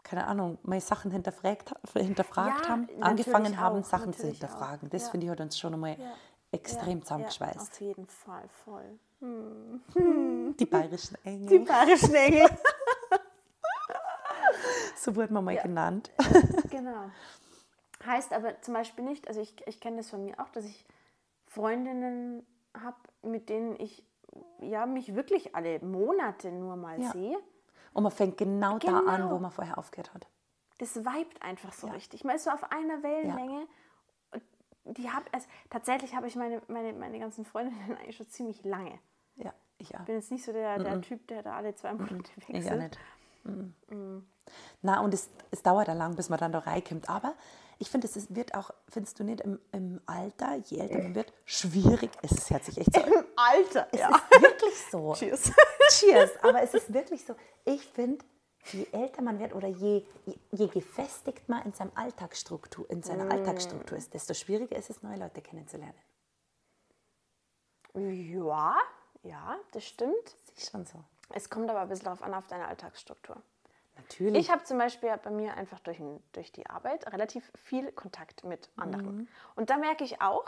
Keine 0.02 0.26
Ahnung, 0.26 0.58
mal 0.62 0.80
Sachen 0.80 1.10
hinterfragt, 1.10 1.74
hinterfragt 1.92 2.62
Ja, 2.62 2.68
haben, 2.68 2.88
angefangen 3.00 3.58
haben, 3.58 3.80
auch, 3.80 3.84
Sachen 3.84 4.12
zu 4.14 4.26
hinterfragen. 4.26 4.88
auch. 4.88 4.92
Das 4.92 5.04
Ja. 5.04 5.10
finde 5.10 5.26
ich 5.26 5.30
hat 5.30 5.40
uns 5.40 5.58
schon 5.58 5.74
einmal 5.74 5.98
Ja. 6.00 6.14
extrem 6.50 6.98
Ja, 6.98 7.02
zusammengeschweißt. 7.04 7.58
auf 7.58 7.80
jeden 7.80 8.06
Fall, 8.06 8.48
voll. 8.64 8.98
Die 9.20 10.66
bayerischen 10.66 11.16
Engel, 11.24 11.48
Die 11.48 11.58
bayerischen 11.64 12.14
Engel. 12.14 12.48
so 14.96 15.14
wurde 15.14 15.32
man 15.32 15.44
mal 15.44 15.56
genannt. 15.58 16.10
Genau. 16.70 17.10
Heißt 18.04 18.32
aber 18.32 18.60
zum 18.62 18.74
Beispiel 18.74 19.04
nicht, 19.04 19.28
also 19.28 19.40
ich, 19.40 19.54
ich 19.66 19.80
kenne 19.80 19.98
das 19.98 20.10
von 20.10 20.24
mir 20.24 20.38
auch, 20.40 20.48
dass 20.50 20.64
ich 20.64 20.84
Freundinnen 21.58 22.46
habe, 22.80 22.96
mit 23.22 23.48
denen 23.48 23.74
ich 23.80 24.04
ja, 24.60 24.86
mich 24.86 25.14
wirklich 25.16 25.56
alle 25.56 25.80
Monate 25.80 26.52
nur 26.52 26.76
mal 26.76 27.00
Ja. 27.02 27.10
sehe. 27.10 27.36
Und 27.94 28.04
man 28.04 28.12
fängt 28.12 28.36
genau, 28.38 28.78
da 28.78 28.98
an, 28.98 29.22
Genau. 29.22 29.30
wo 29.32 29.38
man 29.38 29.50
vorher 29.50 29.76
aufgehört 29.76 30.14
hat. 30.14 30.28
Das 30.78 30.94
vibet 30.96 31.42
einfach 31.42 31.72
so 31.72 31.88
richtig. 31.88 32.22
Man 32.22 32.36
ist 32.36 32.44
so 32.44 32.50
auf 32.50 32.70
einer 32.70 33.02
Wellenlänge. 33.02 33.66
Und 34.84 34.98
Die 34.98 35.10
hab, 35.10 35.24
also, 35.34 35.48
tatsächlich 35.68 36.14
habe 36.14 36.28
ich 36.28 36.36
meine, 36.36 36.62
meine, 36.68 36.92
meine 36.92 37.18
ganzen 37.18 37.44
Freundinnen 37.44 37.96
eigentlich 37.98 38.16
schon 38.16 38.28
ziemlich 38.28 38.62
lange. 38.64 38.96
Ja, 39.34 39.52
ich 39.78 39.96
auch. 39.98 40.04
Bin 40.04 40.14
jetzt 40.14 40.30
nicht 40.30 40.44
so 40.44 40.52
der, 40.52 40.78
der 40.78 41.00
Typ, 41.00 41.26
der 41.26 41.42
da 41.42 41.56
alle 41.56 41.74
zwei 41.74 41.92
Monate 41.92 42.30
wechselt. 42.36 42.56
Ich 42.64 42.70
auch 42.70 42.76
nicht. 42.76 42.98
Mhm. 43.42 44.24
Na, 44.82 45.00
und 45.00 45.12
es, 45.12 45.28
es 45.50 45.62
dauert 45.62 45.88
ja 45.88 45.94
lang, 45.94 46.14
bis 46.14 46.28
man 46.28 46.38
dann 46.38 46.52
da 46.52 46.60
reinkommt. 46.60 47.08
Aber 47.10 47.34
ich 47.78 47.90
finde, 47.90 48.06
es 48.06 48.34
wird 48.34 48.54
auch, 48.54 48.70
findest 48.88 49.18
du 49.20 49.24
nicht, 49.24 49.40
im, 49.40 49.60
im 49.72 50.00
Alter, 50.06 50.56
je 50.56 50.78
älter 50.78 50.98
man 50.98 51.14
wird, 51.14 51.32
schwierig. 51.44 52.10
Es 52.22 52.32
ist 52.32 52.50
hört 52.50 52.64
sich 52.64 52.76
echt 52.76 52.92
so. 52.92 53.00
Im 53.00 53.24
Alter, 53.36 53.88
Es 53.92 54.00
ja. 54.00 54.08
ist 54.08 54.42
wirklich 54.42 54.74
so. 54.90 55.14
Cheers. 55.14 55.52
Cheers. 55.90 56.30
Aber 56.42 56.62
es 56.62 56.74
ist 56.74 56.92
wirklich 56.92 57.24
so. 57.24 57.36
Ich 57.64 57.86
finde, 57.86 58.24
je 58.72 58.86
älter 58.90 59.22
man 59.22 59.38
wird 59.38 59.54
oder 59.54 59.68
je, 59.68 60.04
je, 60.26 60.34
je 60.50 60.66
gefestigt 60.66 61.48
man 61.48 61.62
in, 61.62 61.72
seinem 61.72 61.92
Alltagsstruktur, 61.94 62.90
in 62.90 63.02
seiner 63.02 63.30
Alltagsstruktur 63.30 63.96
ist, 63.96 64.12
desto 64.12 64.34
schwieriger 64.34 64.76
ist 64.76 64.90
es, 64.90 65.02
neue 65.02 65.18
Leute 65.18 65.40
kennenzulernen. 65.40 65.94
Ja, 67.94 68.76
ja, 69.22 69.56
das 69.72 69.84
stimmt. 69.84 70.36
Das 70.46 70.64
ist 70.64 70.70
schon 70.72 70.84
so. 70.84 71.04
Es 71.30 71.48
kommt 71.48 71.70
aber 71.70 71.80
ein 71.80 71.88
bisschen 71.88 72.06
darauf 72.06 72.22
an, 72.22 72.34
auf 72.34 72.46
deine 72.48 72.66
Alltagsstruktur. 72.66 73.40
Natürlich. 73.98 74.38
Ich 74.38 74.50
habe 74.50 74.62
zum 74.64 74.78
Beispiel 74.78 75.14
bei 75.22 75.30
mir 75.30 75.54
einfach 75.54 75.80
durch, 75.80 76.00
durch 76.32 76.52
die 76.52 76.66
Arbeit 76.68 77.12
relativ 77.12 77.50
viel 77.54 77.92
Kontakt 77.92 78.44
mit 78.44 78.70
anderen. 78.76 79.28
Und 79.56 79.70
da 79.70 79.76
merke 79.76 80.04
ich 80.04 80.22
auch, 80.22 80.46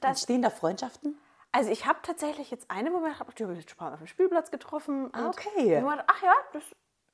dass, 0.00 0.10
Entstehen 0.18 0.42
da 0.42 0.50
Freundschaften? 0.50 1.18
also 1.52 1.70
ich 1.70 1.86
habe 1.86 1.98
tatsächlich 2.02 2.50
jetzt 2.50 2.70
eine, 2.70 2.92
wo 2.92 3.00
man 3.00 3.14
die 3.34 3.44
habe 3.44 3.54
ich 3.54 3.78
mal 3.80 3.92
auf 3.92 3.98
dem 3.98 4.06
Spielplatz 4.06 4.50
getroffen. 4.50 5.10
Ah, 5.12 5.26
und 5.26 5.28
okay. 5.28 5.80
man, 5.80 6.02
ach 6.06 6.22
ja, 6.22 6.32
das 6.52 6.62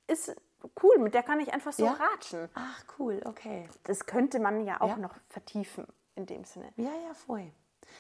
ist 0.07 0.37
cool, 0.83 0.99
mit 0.99 1.14
der 1.14 1.23
kann 1.23 1.41
ich 1.41 1.52
einfach 1.52 1.73
so 1.73 1.85
Ja? 1.85 1.93
ratschen. 1.93 2.49
Ach, 2.55 2.85
cool, 2.99 3.21
okay. 3.25 3.69
Das 3.85 4.07
könnte 4.07 4.38
man 4.41 4.64
ja 4.67 4.81
auch 4.81 4.88
Ja. 4.91 4.97
noch 4.97 5.14
vertiefen 5.29 5.87
in 6.14 6.26
dem 6.26 6.45
Sinne. 6.45 6.73
Ja, 6.76 6.91
ja, 7.07 7.14
voll. 7.14 7.50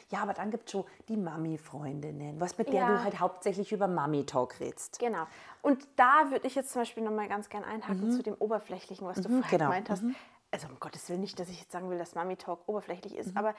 Ja, 0.08 0.20
aber 0.22 0.32
dann 0.34 0.50
gibt 0.50 0.66
es 0.66 0.72
schon 0.72 0.84
die 1.08 1.16
Mami-Freundinnen, 1.16 2.40
was 2.40 2.56
mit 2.58 2.68
der 2.68 2.74
Ja. 2.82 2.86
du 2.88 3.04
halt 3.04 3.20
hauptsächlich 3.20 3.72
über 3.72 3.86
Mami-Talk 3.88 4.60
redest. 4.60 4.98
Genau. 4.98 5.26
Und 5.62 5.86
da 5.96 6.30
würde 6.30 6.46
ich 6.46 6.54
jetzt 6.54 6.72
zum 6.72 6.82
Beispiel 6.82 7.02
nochmal 7.02 7.28
ganz 7.28 7.48
gern 7.48 7.64
einhaken 7.64 8.10
zu 8.10 8.22
dem 8.22 8.34
Oberflächlichen, 8.34 9.06
was 9.06 9.20
du 9.20 9.28
vorher 9.28 9.50
genau. 9.50 9.64
gemeint 9.70 9.90
hast. 9.90 10.04
Also 10.50 10.68
um 10.68 10.78
Gottes 10.80 11.08
Willen 11.08 11.20
nicht, 11.20 11.38
dass 11.38 11.48
ich 11.48 11.60
jetzt 11.60 11.72
sagen 11.72 11.88
will, 11.90 11.98
dass 11.98 12.14
Mami 12.14 12.36
Talk 12.36 12.68
oberflächlich 12.68 13.14
Mhm. 13.14 13.18
ist, 13.20 13.36
aber 13.36 13.54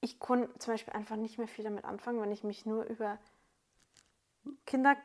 ich 0.00 0.18
kann 0.20 0.48
zum 0.58 0.74
Beispiel 0.74 0.92
einfach 0.94 1.16
nicht 1.16 1.38
mehr 1.38 1.48
viel 1.48 1.64
damit 1.64 1.84
anfangen, 1.84 2.20
wenn 2.20 2.30
ich 2.32 2.44
mich 2.44 2.66
nur 2.66 2.84
über 2.84 3.18
Kinder 4.66 4.96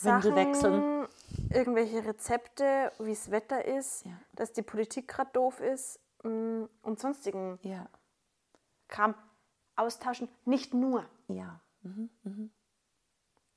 Windel 0.00 0.34
wechseln. 0.34 1.06
irgendwelche 1.50 2.04
Rezepte, 2.04 2.92
wie 2.98 3.10
das 3.10 3.30
Wetter 3.30 3.64
ist, 3.64 4.06
Ja. 4.06 4.12
dass 4.34 4.52
die 4.52 4.62
Politik 4.62 5.08
gerade 5.08 5.30
doof 5.32 5.60
ist 5.60 6.00
mm, 6.22 6.64
und 6.82 6.98
sonstigen 7.00 7.58
Ja, 7.62 7.86
Kram 8.88 9.14
austauschen. 9.82 10.28
Nicht 10.44 10.74
nur. 10.74 11.04
ja, 11.28 11.60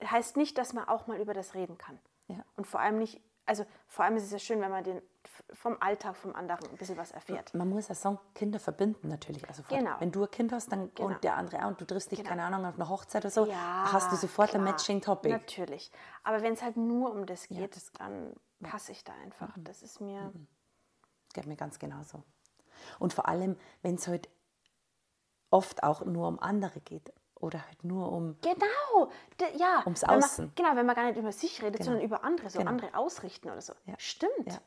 Heißt 0.04 0.36
nicht, 0.38 0.58
dass 0.58 0.74
man 0.74 0.88
auch 0.88 1.08
mal 1.08 1.20
über 1.20 1.34
das 1.34 1.54
reden 1.56 1.78
kann. 1.78 2.00
ja. 2.28 2.44
Und 2.58 2.68
vor 2.68 2.80
allem 2.80 2.98
nicht 3.00 3.22
also 3.48 3.66
vor 3.88 4.06
allem 4.06 4.18
ist 4.18 4.24
es 4.24 4.32
ja 4.32 4.40
schön, 4.40 4.60
wenn 4.60 4.72
man 4.72 4.84
den 4.84 5.02
vom 5.54 5.78
Alltag 5.80 6.16
vom 6.16 6.36
anderen 6.36 6.68
ein 6.70 6.78
bisschen 6.78 6.98
was 6.98 7.12
erfährt. 7.12 7.54
Man 7.54 7.70
muss 7.70 7.88
ja 7.88 7.96
sagen, 7.96 8.20
Kinder 8.34 8.60
verbinden 8.60 9.08
natürlich. 9.08 9.48
Also. 9.48 9.64
Genau. 9.70 9.96
Wenn 10.00 10.12
du 10.12 10.24
ein 10.24 10.32
Kind 10.32 10.52
hast 10.52 10.72
dann, 10.72 10.94
Genau. 10.96 11.10
und 11.10 11.24
der 11.24 11.36
andere 11.36 11.64
auch 11.64 11.68
und 11.68 11.82
du 11.82 11.86
triffst 11.86 12.12
dich, 12.12 12.20
Genau. 12.20 12.30
keine 12.30 12.44
Ahnung, 12.44 12.66
auf 12.66 12.76
einer 12.76 12.90
Hochzeit 12.90 13.24
oder 13.24 13.32
so, 13.32 13.46
Ja, 13.46 13.92
hast 13.92 14.12
du 14.12 14.16
sofort 14.16 14.50
ein 14.56 14.62
klar. 14.62 14.72
Matching 14.74 15.02
Topic. 15.02 15.32
Natürlich. 15.32 15.92
Aber 16.24 16.42
wenn 16.42 16.54
es 16.54 16.64
halt 16.64 16.78
nur 16.78 17.12
um 17.12 17.26
das 17.26 17.48
geht, 17.48 17.78
dann 18.00 18.34
passe 18.62 18.92
ich 18.92 19.04
da 19.04 19.14
einfach. 19.24 19.56
Mhm. 19.56 19.64
Das 19.64 19.84
ist 19.84 20.02
mir. 20.02 20.32
Geht 21.34 21.46
mir 21.46 21.56
ganz 21.58 21.78
genauso. 21.80 22.24
Und 23.00 23.14
vor 23.14 23.28
allem, 23.28 23.58
wenn 23.84 23.96
es 23.96 24.08
halt 24.08 24.30
oft 25.56 25.84
auch 25.84 26.04
nur 26.06 26.28
um 26.28 26.40
andere 26.40 26.82
geht 26.82 27.14
oder 27.36 27.66
halt 27.66 27.84
nur 27.84 28.12
um. 28.12 28.36
Genau, 28.42 29.10
D 29.40 29.46
ja. 29.58 29.82
Ums 29.86 30.02
wenn 30.02 30.10
man, 30.10 30.24
Außen. 30.24 30.52
Genau, 30.56 30.76
wenn 30.76 30.86
man 30.86 30.96
gar 30.96 31.06
nicht 31.06 31.18
über 31.18 31.32
sich 31.32 31.62
redet, 31.62 31.78
Genau. 31.80 31.92
sondern 31.92 32.04
über 32.04 32.24
andere, 32.24 32.50
so 32.50 32.60
Genau. 32.60 32.72
andere 32.72 32.96
ausrichten 32.96 33.50
oder 33.50 33.62
so. 33.62 33.74
Ja. 33.86 33.96
Stimmt. 33.98 34.48
Ja. 34.48 34.60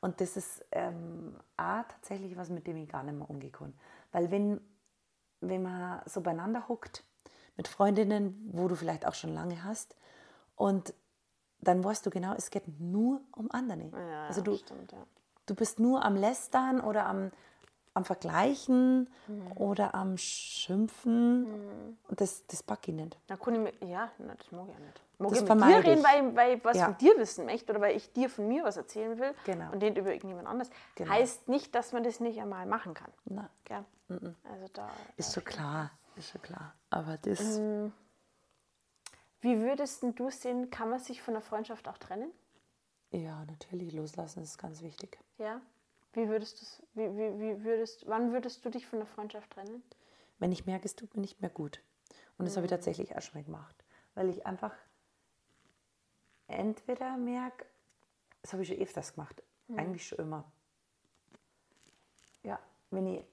Und 0.00 0.20
das 0.20 0.36
ist 0.36 0.64
ähm, 0.72 1.34
auch 1.56 1.84
tatsächlich 1.88 2.36
was, 2.36 2.50
mit 2.50 2.66
dem 2.66 2.76
ich 2.76 2.88
gar 2.88 3.02
nicht 3.02 3.16
mehr 3.16 3.50
kann. 3.50 3.72
Weil 4.12 4.30
wenn, 4.30 4.60
wenn 5.40 5.62
man 5.62 6.02
so 6.04 6.20
beieinander 6.20 6.68
hockt 6.68 7.04
mit 7.56 7.68
Freundinnen, 7.68 8.50
wo 8.52 8.68
du 8.68 8.74
vielleicht 8.74 9.06
auch 9.06 9.14
schon 9.14 9.32
lange 9.32 9.64
hast, 9.64 9.96
und 10.56 10.92
dann 11.60 11.82
weißt 11.82 12.04
du 12.04 12.10
genau, 12.10 12.34
es 12.34 12.50
geht 12.50 12.64
nur 12.78 13.22
um 13.32 13.50
andere. 13.50 13.90
Ja, 13.92 14.26
also 14.26 14.42
du, 14.42 14.56
stimmt, 14.56 14.94
du 15.46 15.54
bist 15.54 15.80
nur 15.80 16.04
am 16.04 16.16
Lästern 16.16 16.80
oder 16.80 17.06
am, 17.06 17.30
am 17.94 18.04
Vergleichen 18.04 19.08
Mhm. 19.28 19.52
oder 19.56 19.94
am 19.94 20.16
Schimpfen. 20.18 21.96
Und 22.08 22.20
das, 22.20 22.46
das 22.46 22.62
packe 22.62 22.90
ich 22.90 22.96
nicht. 22.96 23.16
Na, 23.28 23.36
kann 23.36 23.54
ich 23.54 23.60
mir, 23.80 23.88
ja, 23.88 24.10
na, 24.18 24.34
das 24.34 24.50
mag 24.52 24.66
ich 24.68 24.74
ja 24.74 24.80
nicht. 24.80 25.00
Mag 25.18 25.30
Das 25.30 25.42
ich 25.42 25.48
mit 25.48 25.60
dir 25.62 25.76
reden, 25.90 25.98
ich. 25.98 26.04
weil, 26.04 26.36
weil 26.36 26.56
ich 26.58 26.64
was 26.64 26.76
Ja. 26.76 26.84
von 26.86 26.98
dir 26.98 27.16
wissen 27.18 27.46
möchte 27.46 27.72
oder 27.72 27.80
weil 27.80 27.96
ich 27.96 28.12
dir 28.12 28.28
von 28.28 28.48
mir 28.48 28.64
was 28.64 28.76
erzählen 28.76 29.16
will 29.18 29.32
Genau. 29.44 29.70
und 29.72 29.80
den 29.80 29.94
über 29.94 30.12
irgendjemand 30.12 30.48
anders. 30.48 30.68
Genau. 30.96 31.10
Heißt 31.12 31.48
nicht, 31.48 31.74
dass 31.74 31.92
man 31.92 32.02
das 32.02 32.18
nicht 32.20 32.40
einmal 32.40 32.66
machen 32.66 32.94
kann. 32.94 33.12
Na, 33.24 33.48
Gell? 33.64 33.84
Also 34.08 34.66
da, 34.72 34.90
ist 35.16 35.32
schon 35.32 35.44
klar, 35.44 35.90
ist 36.16 36.30
schon 36.30 36.42
klar. 36.42 36.74
Aber 36.90 37.16
das, 37.18 37.40
Mhm. 37.58 37.92
Wie 39.40 39.60
würdest 39.60 40.02
du 40.02 40.30
sehen, 40.30 40.70
kann 40.70 40.88
man 40.90 40.98
sich 40.98 41.20
von 41.22 41.34
der 41.34 41.42
Freundschaft 41.42 41.86
auch 41.88 41.98
trennen? 41.98 42.30
ja, 43.10 43.44
natürlich, 43.44 43.92
loslassen 43.92 44.42
ist 44.42 44.58
ganz 44.58 44.82
wichtig. 44.82 45.18
Ja. 45.38 45.60
Wie 46.14 46.28
würdest 46.28 46.60
du 46.60 46.66
wie, 46.94 47.16
wie, 47.16 47.40
wie 47.40 47.64
würdest, 47.64 48.06
wann 48.06 48.32
würdest 48.32 48.64
du 48.64 48.70
dich 48.70 48.86
von 48.86 49.00
der 49.00 49.06
Freundschaft 49.06 49.50
trennen? 49.50 49.82
wenn 50.38 50.52
ich 50.52 50.66
merke, 50.66 50.84
es 50.84 50.96
tut 50.96 51.14
mir 51.14 51.20
nicht 51.20 51.40
mehr 51.40 51.50
gut. 51.50 51.80
Und 52.38 52.46
das 52.46 52.56
habe 52.56 52.66
ich 52.66 52.70
tatsächlich 52.70 53.16
auch 53.16 53.22
schon 53.22 53.40
mal 53.40 53.44
gemacht. 53.44 53.74
Weil 54.14 54.28
ich 54.28 54.46
einfach 54.46 54.72
entweder 56.46 57.16
merke, 57.16 57.64
das 58.42 58.52
habe 58.52 58.62
ich 58.62 58.68
schon 58.68 58.78
öfters 58.78 59.14
gemacht, 59.14 59.42
eigentlich 59.76 60.06
schon 60.06 60.18
immer. 60.18 60.44
Ja, 62.42 62.58
wenn 62.90 63.06
ich, 63.06 63.24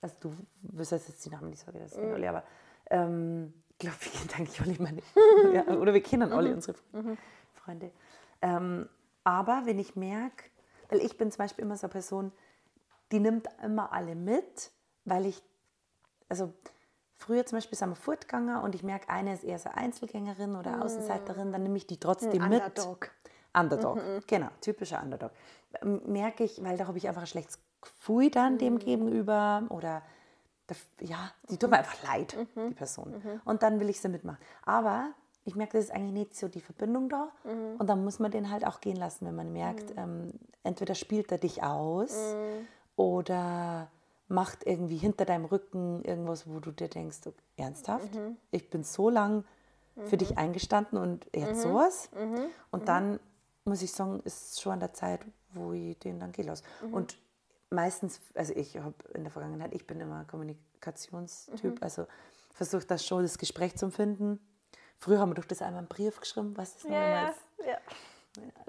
also 0.00 0.14
du 0.20 0.36
wirst 0.62 0.92
jetzt 0.92 1.24
die 1.24 1.30
Namen 1.30 1.50
nicht 1.50 1.60
sagen, 1.60 1.78
das 1.80 1.92
sind 1.92 2.12
alle, 2.12 2.28
aber 2.28 2.44
ähm, 2.90 3.52
ich 3.70 3.78
glaube, 3.78 3.96
wir 4.00 4.12
kennen 4.12 4.30
eigentlich 4.38 4.60
alle 4.60 4.76
meine, 4.78 5.02
ja, 5.52 5.66
oder 5.74 5.92
wir 5.92 6.02
kennen 6.02 6.32
alle 6.32 6.54
unsere 6.54 6.78
Freunde. 7.54 7.90
Ähm, 8.40 8.88
aber 9.24 9.62
wenn 9.64 9.78
ich 9.78 9.96
merke, 9.96 10.44
weil 10.92 11.00
ich 11.00 11.16
bin 11.16 11.30
zum 11.30 11.38
Beispiel 11.38 11.64
immer 11.64 11.76
so 11.76 11.86
eine 11.86 11.92
Person, 11.92 12.32
die 13.12 13.18
nimmt 13.18 13.48
immer 13.62 13.92
alle 13.92 14.14
mit, 14.14 14.70
weil 15.06 15.24
ich 15.24 15.42
also 16.28 16.52
früher 17.14 17.46
zum 17.46 17.56
Beispiel 17.56 17.78
sind 17.78 17.88
wir 17.88 17.96
fortgegangen 17.96 18.62
und 18.62 18.74
ich 18.74 18.82
merke, 18.82 19.08
eine 19.08 19.32
ist 19.32 19.42
eher 19.42 19.58
so 19.58 19.70
Einzelgängerin 19.70 20.54
oder 20.54 20.82
Außenseiterin, 20.82 21.50
dann 21.50 21.62
nehme 21.62 21.76
ich 21.78 21.86
die 21.86 21.98
trotzdem 21.98 22.46
mit. 22.48 22.62
Underdog. 22.62 23.10
Underdog, 23.54 24.26
genau, 24.26 24.48
typischer 24.60 25.02
Underdog. 25.02 25.30
Merke 25.82 26.44
ich, 26.44 26.62
weil 26.62 26.76
da 26.76 26.86
habe 26.86 26.98
ich 26.98 27.08
einfach 27.08 27.22
ein 27.22 27.26
schlechtes 27.26 27.58
Gefühl 27.80 28.30
dann 28.30 28.58
dem 28.58 28.78
gegenüber 28.78 29.64
oder 29.70 30.02
ja, 31.00 31.30
die 31.50 31.58
tut 31.58 31.70
mir 31.70 31.78
einfach 31.78 32.02
leid, 32.02 32.36
die 32.56 32.74
Person. 32.74 33.22
Und 33.44 33.62
dann 33.62 33.80
will 33.80 33.90
ich 33.90 34.00
sie 34.00 34.08
mitmachen. 34.08 34.38
Aber 34.64 35.12
ich 35.44 35.56
merke, 35.56 35.76
das 35.76 35.86
ist 35.86 35.90
eigentlich 35.90 36.12
nicht 36.12 36.36
so 36.36 36.48
die 36.48 36.60
Verbindung 36.60 37.08
da. 37.08 37.28
Und 37.78 37.86
dann 37.88 38.04
muss 38.04 38.18
man 38.18 38.30
den 38.30 38.50
halt 38.50 38.66
auch 38.66 38.80
gehen 38.80 38.96
lassen, 38.96 39.26
wenn 39.26 39.34
man 39.34 39.52
merkt, 39.52 39.92
ähm, 39.96 40.32
entweder 40.62 40.94
spielt 40.94 41.32
er 41.32 41.38
dich 41.38 41.62
aus 41.62 42.34
oder 42.96 43.88
macht 44.28 44.66
irgendwie 44.66 44.96
hinter 44.96 45.24
deinem 45.24 45.44
Rücken 45.44 46.02
irgendwas, 46.04 46.48
wo 46.48 46.60
du 46.60 46.70
dir 46.70 46.88
denkst, 46.88 47.18
okay, 47.26 47.36
ernsthaft, 47.56 48.08
ich 48.50 48.70
bin 48.70 48.82
so 48.84 49.10
lang 49.10 49.44
für 50.06 50.16
dich 50.16 50.38
eingestanden 50.38 50.98
und 50.98 51.26
jetzt 51.34 51.62
sowas. 51.62 52.08
Und 52.70 52.88
dann 52.88 53.20
muss 53.64 53.82
ich 53.82 53.92
sagen, 53.92 54.20
ist 54.24 54.60
schon 54.60 54.72
an 54.72 54.80
der 54.80 54.92
Zeit, 54.94 55.20
wo 55.52 55.72
ich 55.72 55.98
den 55.98 56.18
dann 56.18 56.32
gehen 56.32 56.46
lasse. 56.46 56.62
Und 56.92 57.18
meistens, 57.70 58.20
also 58.34 58.54
ich 58.54 58.78
habe 58.78 58.94
in 59.14 59.22
der 59.24 59.30
Vergangenheit, 59.32 59.74
ich 59.74 59.86
bin 59.86 60.00
immer 60.00 60.24
Kommunikationstyp, 60.24 61.82
also 61.82 62.06
versuche 62.54 62.86
das 62.86 63.04
schon, 63.04 63.22
das 63.22 63.36
Gespräch 63.38 63.76
zu 63.76 63.90
finden. 63.90 64.40
Früher 65.02 65.18
haben 65.18 65.30
wir 65.30 65.34
doch 65.34 65.44
das 65.46 65.60
einmal 65.62 65.78
einen 65.80 65.88
Brief 65.88 66.20
geschrieben, 66.20 66.56
was 66.56 66.76
ist 66.76 66.84
noch 66.84 66.92
Ja, 66.92 67.34
ja. 67.66 67.78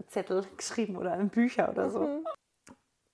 Zettel 0.08 0.44
geschrieben 0.58 0.98
oder 0.98 1.14
in 1.20 1.30
Bücher 1.30 1.70
oder 1.70 1.92
so. 1.92 2.24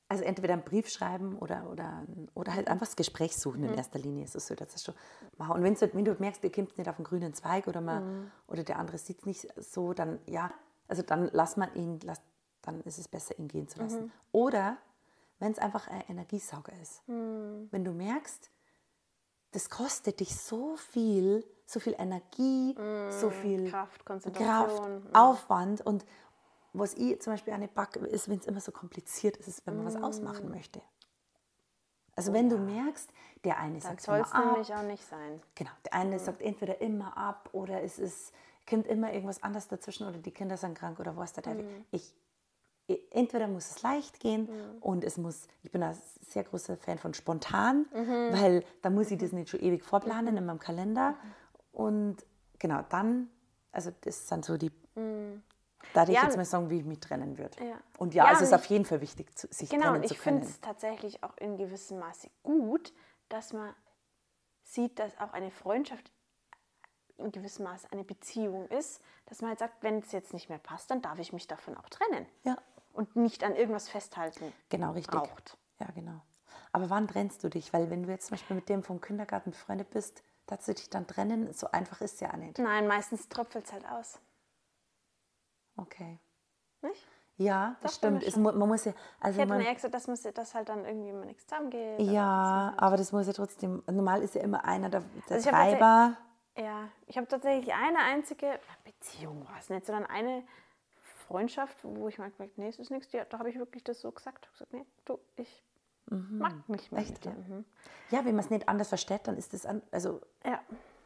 Also 0.08 0.24
entweder 0.24 0.54
einen 0.54 0.64
Brief 0.64 0.88
schreiben 0.88 1.38
oder, 1.38 1.70
oder, 1.70 2.06
oder 2.34 2.54
halt 2.54 2.70
einfach 2.70 2.86
das 2.88 2.96
Gespräch 2.96 3.36
suchen 3.36 3.66
in 3.66 3.74
erster 3.74 4.00
Linie. 4.00 4.26
So 4.26 4.40
soll 4.40 4.56
das 4.56 4.82
schon 4.82 4.96
machen. 5.38 5.52
Und 5.56 5.64
wenn's, 5.64 5.82
halt- 5.82 5.94
wenn 5.96 6.06
du 6.06 6.14
merkst, 6.18 6.42
ihr 6.46 6.52
kommt 6.52 6.78
nicht 6.78 6.90
auf 6.90 6.96
den 6.96 7.04
grünen 7.04 7.34
Zweig 7.34 7.68
oder, 7.68 7.82
man, 7.82 8.32
oder 8.48 8.64
der 8.64 8.80
andere 8.80 8.98
sieht 8.98 9.20
es 9.20 9.26
nicht 9.26 9.48
so, 9.58 9.94
dann 9.94 10.20
ja, 10.26 10.54
also 10.88 11.02
dann 11.02 11.30
lass 11.34 11.58
man 11.58 11.74
ihn, 11.76 12.00
lass, 12.04 12.22
dann 12.62 12.80
ist 12.86 13.00
es 13.00 13.10
besser, 13.10 13.38
ihn 13.38 13.50
gehen 13.50 13.68
zu 13.68 13.80
lassen. 13.80 14.12
Oder 14.32 14.78
wenn 15.40 15.52
es 15.52 15.60
einfach 15.60 15.90
ein 15.90 16.04
Energiesauger 16.08 16.72
ist. 16.82 17.04
Wenn 17.06 17.84
du 17.84 17.92
merkst, 17.92 18.50
das 19.52 19.70
kostet 19.70 20.22
dich 20.22 20.36
so 20.40 20.78
viel, 20.78 21.46
so 21.70 21.80
viel 21.80 21.96
Energie, 22.00 22.76
so 23.12 23.30
viel 23.30 23.70
Kraft, 23.70 24.04
Kraft, 24.04 24.06
Konzentration. 24.06 25.04
Aufwand 25.14 25.82
und 25.86 26.04
was 26.74 26.96
ich 26.96 27.22
zum 27.22 27.34
Beispiel 27.34 27.56
nicht 27.60 27.76
packe, 27.76 28.00
ist, 28.00 28.28
wenn 28.30 28.40
es 28.40 28.46
immer 28.48 28.60
so 28.60 28.72
kompliziert 28.72 29.38
ist, 29.38 29.48
ist, 29.48 29.68
wenn 29.68 29.78
man 29.78 29.86
was 29.86 29.96
Mm. 30.00 30.04
ausmachen 30.04 30.50
möchte. 30.50 30.82
Also 32.16 32.34
wenn 32.34 32.50
du 32.50 32.58
merkst, 32.58 33.12
der 33.44 33.58
eine 33.60 33.80
sagt 33.80 34.02
soll 34.02 34.18
immer 34.18 34.26
es 34.26 34.32
ab, 34.34 34.46
nämlich 34.46 34.74
auch 34.74 34.82
nicht 34.84 35.04
sein. 35.08 35.42
genau, 35.56 35.70
der 35.86 35.94
eine 35.94 36.20
sagt 36.20 36.42
entweder 36.42 36.82
immer 36.82 37.16
ab 37.18 37.50
oder 37.54 37.82
es 37.84 37.98
ist, 38.00 38.34
kommt 38.68 38.88
immer 38.88 39.14
irgendwas 39.14 39.42
anderes 39.44 39.68
dazwischen 39.68 40.08
oder 40.08 40.18
die 40.18 40.32
Kinder 40.32 40.58
sind 40.58 40.76
krank 40.78 41.00
oder 41.00 41.16
was 41.18 41.34
der 41.34 41.44
Teufel. 41.44 41.64
Mm. 41.64 41.86
Ich, 41.92 42.14
ich- 42.88 43.02
entweder 43.12 43.48
muss 43.48 43.70
es 43.70 43.82
leicht 43.84 44.20
gehen 44.20 44.50
und 44.82 45.04
es 45.04 45.18
muss, 45.18 45.48
ich 45.64 45.72
bin 45.72 45.82
ein 45.84 45.96
sehr 46.28 46.44
großer 46.44 46.78
Fan 46.78 46.98
von 46.98 47.14
spontan, 47.14 47.86
Mhm. 47.94 48.28
weil 48.32 48.64
da 48.82 48.90
muss 48.90 49.10
ich 49.12 49.18
das 49.20 49.32
nicht 49.32 49.50
schon 49.50 49.60
ewig 49.62 49.84
vorplanen 49.84 50.36
in 50.38 50.46
meinem 50.46 50.60
Kalender 50.60 51.16
und 51.80 52.18
genau, 52.60 52.82
dann, 52.90 53.30
also 53.72 53.92
das 54.02 54.28
sind 54.28 54.44
so 54.46 54.58
die, 54.58 54.70
da 55.94 56.02
hätte 56.02 56.12
ich 56.12 56.18
Mm. 56.18 56.22
Ja, 56.22 56.24
jetzt 56.26 56.36
mal 56.38 56.46
sagen, 56.46 56.70
wie 56.70 56.80
ich 56.80 56.86
mich 56.86 57.00
trennen 57.00 57.38
würde. 57.38 57.64
Ja. 57.64 57.80
Und 57.98 58.14
ja, 58.14 58.26
Ja, 58.26 58.32
es 58.34 58.42
ist 58.42 58.50
und 58.50 58.56
auf 58.56 58.66
jeden 58.66 58.86
Fall 58.86 59.02
wichtig, 59.02 59.38
zu, 59.38 59.48
sich 59.50 59.70
Genau, 59.70 59.84
trennen 59.84 60.02
und 60.02 60.08
zu 60.08 60.14
ich 60.14 60.20
finde 60.20 60.42
können. 60.42 60.52
es 60.52 60.60
tatsächlich 60.62 61.24
auch 61.24 61.38
in 61.38 61.58
gewissem 61.58 62.00
Maße 62.00 62.30
gut, 62.44 62.94
dass 63.30 63.54
man 63.54 63.74
sieht, 64.64 65.00
dass 65.00 65.18
auch 65.20 65.34
eine 65.34 65.52
Freundschaft 65.52 66.12
in 67.18 67.32
gewissem 67.32 67.66
Maße 67.66 67.88
eine 67.92 68.04
Beziehung 68.04 68.68
ist, 68.68 69.02
dass 69.26 69.42
man 69.42 69.50
halt 69.50 69.60
sagt, 69.60 69.84
wenn 69.84 70.00
es 70.00 70.12
jetzt 70.12 70.34
nicht 70.34 70.50
mehr 70.50 70.58
passt, 70.60 70.90
dann 70.92 71.02
darf 71.02 71.20
ich 71.20 71.34
mich 71.34 71.48
davon 71.48 71.78
auch 71.78 71.90
trennen. 71.90 72.26
Ja. 72.44 72.58
Und 72.94 73.16
nicht 73.16 73.44
an 73.44 73.56
irgendwas 73.56 73.88
festhalten. 73.90 74.52
Genau, 74.70 74.92
richtig. 74.92 75.14
braucht. 75.20 75.58
Ja, 75.80 75.88
genau. 75.96 76.20
Aber 76.72 76.90
wann 76.90 77.08
trennst 77.08 77.44
du 77.44 77.50
dich? 77.50 77.72
Weil 77.74 77.90
wenn 77.90 78.04
du 78.04 78.10
jetzt 78.10 78.28
zum 78.28 78.36
Beispiel 78.36 78.56
mit 78.56 78.68
dem 78.70 78.84
vom 78.84 79.00
Kindergarten 79.02 79.52
befreundet 79.52 79.90
bist, 79.92 80.24
darfst 80.50 80.68
du 80.68 80.74
dich 80.74 80.90
dann 80.90 81.08
trennen? 81.08 81.54
So 81.54 81.72
einfach 81.72 82.02
ist 82.02 82.16
es 82.16 82.20
ja 82.20 82.36
nicht. 82.36 82.58
Nein, 82.60 82.88
meistens 82.88 83.30
tröpfelt 83.30 83.66
es 83.66 83.74
halt 83.74 83.86
aus. 83.88 84.20
Okay. 85.78 86.20
Nicht? 86.82 87.08
Ja, 87.38 87.78
das 87.82 87.94
Doch, 87.94 87.98
stimmt. 88.00 88.24
Es, 88.24 88.36
man 88.36 88.58
muss 88.58 88.84
ja, 88.84 88.94
also 89.22 89.38
Ich 89.38 89.42
hätte 89.42 89.54
man, 89.54 89.64
mir 89.64 89.74
gesagt, 89.74 89.94
dass, 89.94 90.08
man, 90.08 90.18
dass 90.34 90.56
halt 90.56 90.68
dann 90.68 90.84
irgendwie 90.84 91.10
immer 91.10 91.26
nichts 91.26 91.48
zusammengeht. 91.48 92.02
ja, 92.02 92.74
aber 92.76 92.98
das 92.98 93.14
muss 93.14 93.28
ja 93.28 93.34
trotzdem, 93.34 93.82
normal 93.88 94.22
ist 94.22 94.36
ja 94.36 94.42
immer 94.42 94.66
einer 94.66 94.90
der, 94.90 95.04
der 95.30 95.38
Also 95.38 95.50
Treiber. 95.50 96.18
Ja, 96.58 96.90
ich 97.08 97.16
habe 97.16 97.28
tatsächlich 97.28 97.74
eine 97.74 98.00
einzige 98.00 98.60
Beziehung, 98.84 99.48
war 99.48 99.58
es 99.58 99.70
nicht, 99.70 99.86
sondern 99.86 100.06
eine 100.08 100.44
Freundschaft, 101.28 101.78
wo 101.84 102.10
ich 102.10 102.18
mal 102.18 102.30
gemerkt 102.32 102.58
nee, 102.58 102.68
es 102.68 102.80
ist 102.80 102.92
nichts. 102.92 103.08
Da 103.12 103.40
habe 103.40 103.50
ich 103.50 103.58
wirklich 103.58 103.86
das 103.86 104.02
so 104.02 104.12
gesagt. 104.12 104.50
Ich 104.52 104.60
habe 104.60 104.70
gesagt, 104.70 104.74
nee, 104.74 104.86
du, 105.06 105.20
ich 105.38 105.64
mag 106.10 106.68
nicht 106.70 106.92
mehr 106.92 107.02
Echt, 107.02 107.26
ja? 107.26 107.32
Mhm. 107.32 107.66
Ja, 108.10 108.20
wenn 108.26 108.36
man 108.36 108.44
es 108.44 108.50
nicht 108.50 108.68
anders 108.68 108.90
versteht, 108.90 109.22
dann 109.28 109.38
ist 109.38 109.54
das, 109.54 109.66
an, 109.66 109.82
also 109.92 110.22
Ja, 110.46 110.60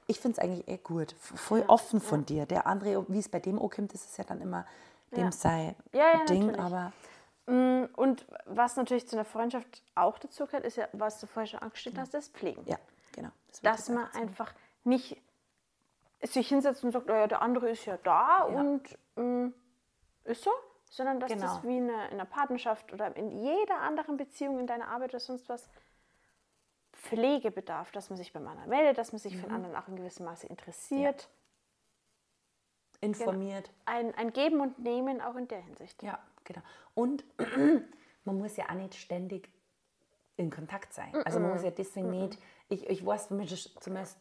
ich 0.07 0.19
finde 0.19 0.37
es 0.37 0.43
eigentlich 0.43 0.67
eh 0.67 0.77
gut. 0.77 1.13
Voll 1.19 1.63
offen 1.67 1.99
von 2.01 2.25
dir. 2.25 2.45
Der 2.45 2.67
andere, 2.67 3.05
wie 3.09 3.19
es 3.19 3.29
bei 3.29 3.39
dem 3.39 3.61
ankommt, 3.61 3.93
das 3.93 4.03
ist 4.05 4.17
ja 4.17 4.23
dann 4.23 4.41
immer 4.41 4.65
dem 5.15 5.25
Ja. 5.25 5.31
sei 5.31 5.75
Ja, 5.93 6.13
ja, 6.13 6.25
Ding, 6.25 6.47
natürlich. 6.47 6.59
aber 6.59 6.93
Mm, 7.45 7.85
Und 7.97 8.25
was 8.45 8.77
natürlich 8.77 9.05
zu 9.05 9.17
einer 9.17 9.25
Freundschaft 9.25 9.83
auch 9.95 10.17
dazu 10.17 10.45
gehört, 10.45 10.63
ist 10.63 10.77
ja, 10.77 10.87
was 10.93 11.19
du 11.19 11.27
vorher 11.27 11.47
schon 11.47 11.59
angestellt 11.59 11.97
hast, 11.97 12.13
das 12.13 12.29
Pflegen. 12.29 12.63
ja, 12.65 12.77
genau. 13.11 13.31
Das 13.49 13.59
Dass 13.59 13.77
jetzt 13.79 13.89
man 13.89 14.05
auch 14.07 14.13
einfach 14.13 14.53
nicht 14.85 15.21
sich 16.21 16.47
hinsetzt 16.47 16.85
und 16.85 16.93
sagt, 16.93 17.09
oh 17.09 17.13
ja, 17.13 17.27
der 17.27 17.41
andere 17.41 17.69
ist 17.69 17.83
ja 17.83 17.97
da 17.97 18.47
Ja. 18.49 18.61
und 18.61 18.97
mm, 19.17 19.47
ist 20.23 20.41
so, 20.43 20.51
sondern 20.93 21.19
dass 21.19 21.31
Genau. 21.31 21.41
das 21.47 21.63
wie 21.63 21.77
in 21.77 21.89
einer, 21.89 22.05
in 22.07 22.13
einer 22.13 22.25
Partnerschaft 22.25 22.93
oder 22.93 23.15
in 23.17 23.31
jeder 23.31 23.79
anderen 23.81 24.15
Beziehung 24.15 24.59
in 24.59 24.67
deiner 24.67 24.89
Arbeit 24.89 25.09
oder 25.09 25.19
sonst 25.19 25.49
was 25.49 25.67
Pflege 26.91 27.49
bedarf, 27.49 27.91
dass 27.91 28.09
man 28.11 28.17
sich 28.17 28.31
beim 28.31 28.47
anderen 28.47 28.69
meldet, 28.69 28.99
dass 28.99 29.11
man 29.11 29.19
sich 29.19 29.33
Mhm. 29.33 29.39
für 29.39 29.45
den 29.47 29.55
anderen 29.55 29.75
auch 29.75 29.87
in 29.87 29.95
gewissem 29.95 30.25
Maße 30.25 30.45
interessiert. 30.47 31.29
Informiert. 33.01 33.71
Ein, 33.85 34.13
ein 34.15 34.31
Geben 34.31 34.61
und 34.61 34.79
Nehmen 34.79 35.19
auch 35.19 35.35
in 35.35 35.47
der 35.47 35.59
Hinsicht. 35.61 36.01
Ja, 36.03 36.19
genau. 36.43 36.61
Und 36.93 37.25
man 38.23 38.37
muss 38.37 38.55
ja 38.55 38.69
auch 38.69 38.75
nicht 38.75 38.93
ständig 38.93 39.49
in 40.37 40.51
Kontakt 40.51 40.93
sein. 40.93 41.13
Also 41.25 41.39
man 41.39 41.51
muss 41.51 41.63
ja 41.63 41.71
deswegen 41.71 42.11
nicht, 42.11 42.37
ich, 42.69 42.87
ich 42.87 43.05
weiß 43.05 43.29
zumindest, 43.29 43.83
zumindest 43.83 44.17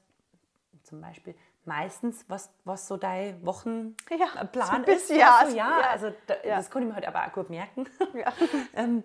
zum 0.84 1.00
Beispiel 1.02 1.34
meistens, 1.66 2.24
was, 2.28 2.50
was 2.64 2.86
so 2.88 2.96
dein 2.96 3.40
Ja, 3.40 3.46
Wochenplan 3.46 4.66
so 4.66 4.72
ein 4.72 4.84
ist. 4.84 5.10
ja, 5.10 5.38
Also, 5.40 5.56
ja, 5.56 5.80
ja. 5.80 5.90
also 5.90 6.12
da, 6.26 6.34
Ja. 6.44 6.56
das 6.56 6.70
kann 6.70 6.82
ich 6.82 6.88
mir 6.88 6.94
halt 6.94 7.06
aber 7.06 7.26
auch 7.26 7.32
gut 7.32 7.50
merken. 7.50 7.86
Ja. 8.14 8.32
ähm, 8.74 9.04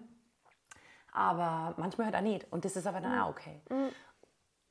aber 1.12 1.74
manchmal 1.78 2.08
halt 2.08 2.15
auch 2.15 2.22
nicht. 2.22 2.52
Und 2.52 2.65
das 2.65 2.76
ist 2.76 2.88
aber 2.88 3.00
Mhm. 3.00 3.04
dann 3.04 3.20
auch 3.22 3.30
okay. 3.30 3.62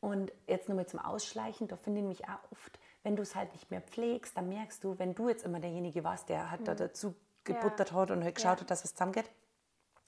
Und 0.00 0.32
jetzt 0.46 0.68
nochmal 0.68 0.86
zum 0.86 1.00
Ausschleichen, 1.00 1.68
da 1.68 1.76
finde 1.76 2.00
ich 2.00 2.06
mich 2.06 2.24
auch 2.28 2.38
oft, 2.52 2.78
wenn 3.02 3.16
du 3.16 3.22
es 3.22 3.34
halt 3.34 3.52
nicht 3.52 3.70
mehr 3.70 3.80
pflegst, 3.80 4.36
dann 4.36 4.48
merkst 4.48 4.82
du, 4.84 4.98
wenn 4.98 5.14
du 5.14 5.28
jetzt 5.28 5.44
immer 5.44 5.58
derjenige 5.60 6.04
warst, 6.04 6.28
der 6.28 6.50
halt 6.50 6.68
da 6.68 6.74
dazu 6.74 7.14
gebuttert 7.44 7.92
hat 7.92 8.10
und 8.10 8.22
halt 8.24 8.34
geschaut 8.34 8.52
Mhm. 8.52 8.56
Ja. 8.56 8.60
hat, 8.62 8.70
dass 8.70 8.84
was 8.84 8.92
zusammengeht, 8.92 9.30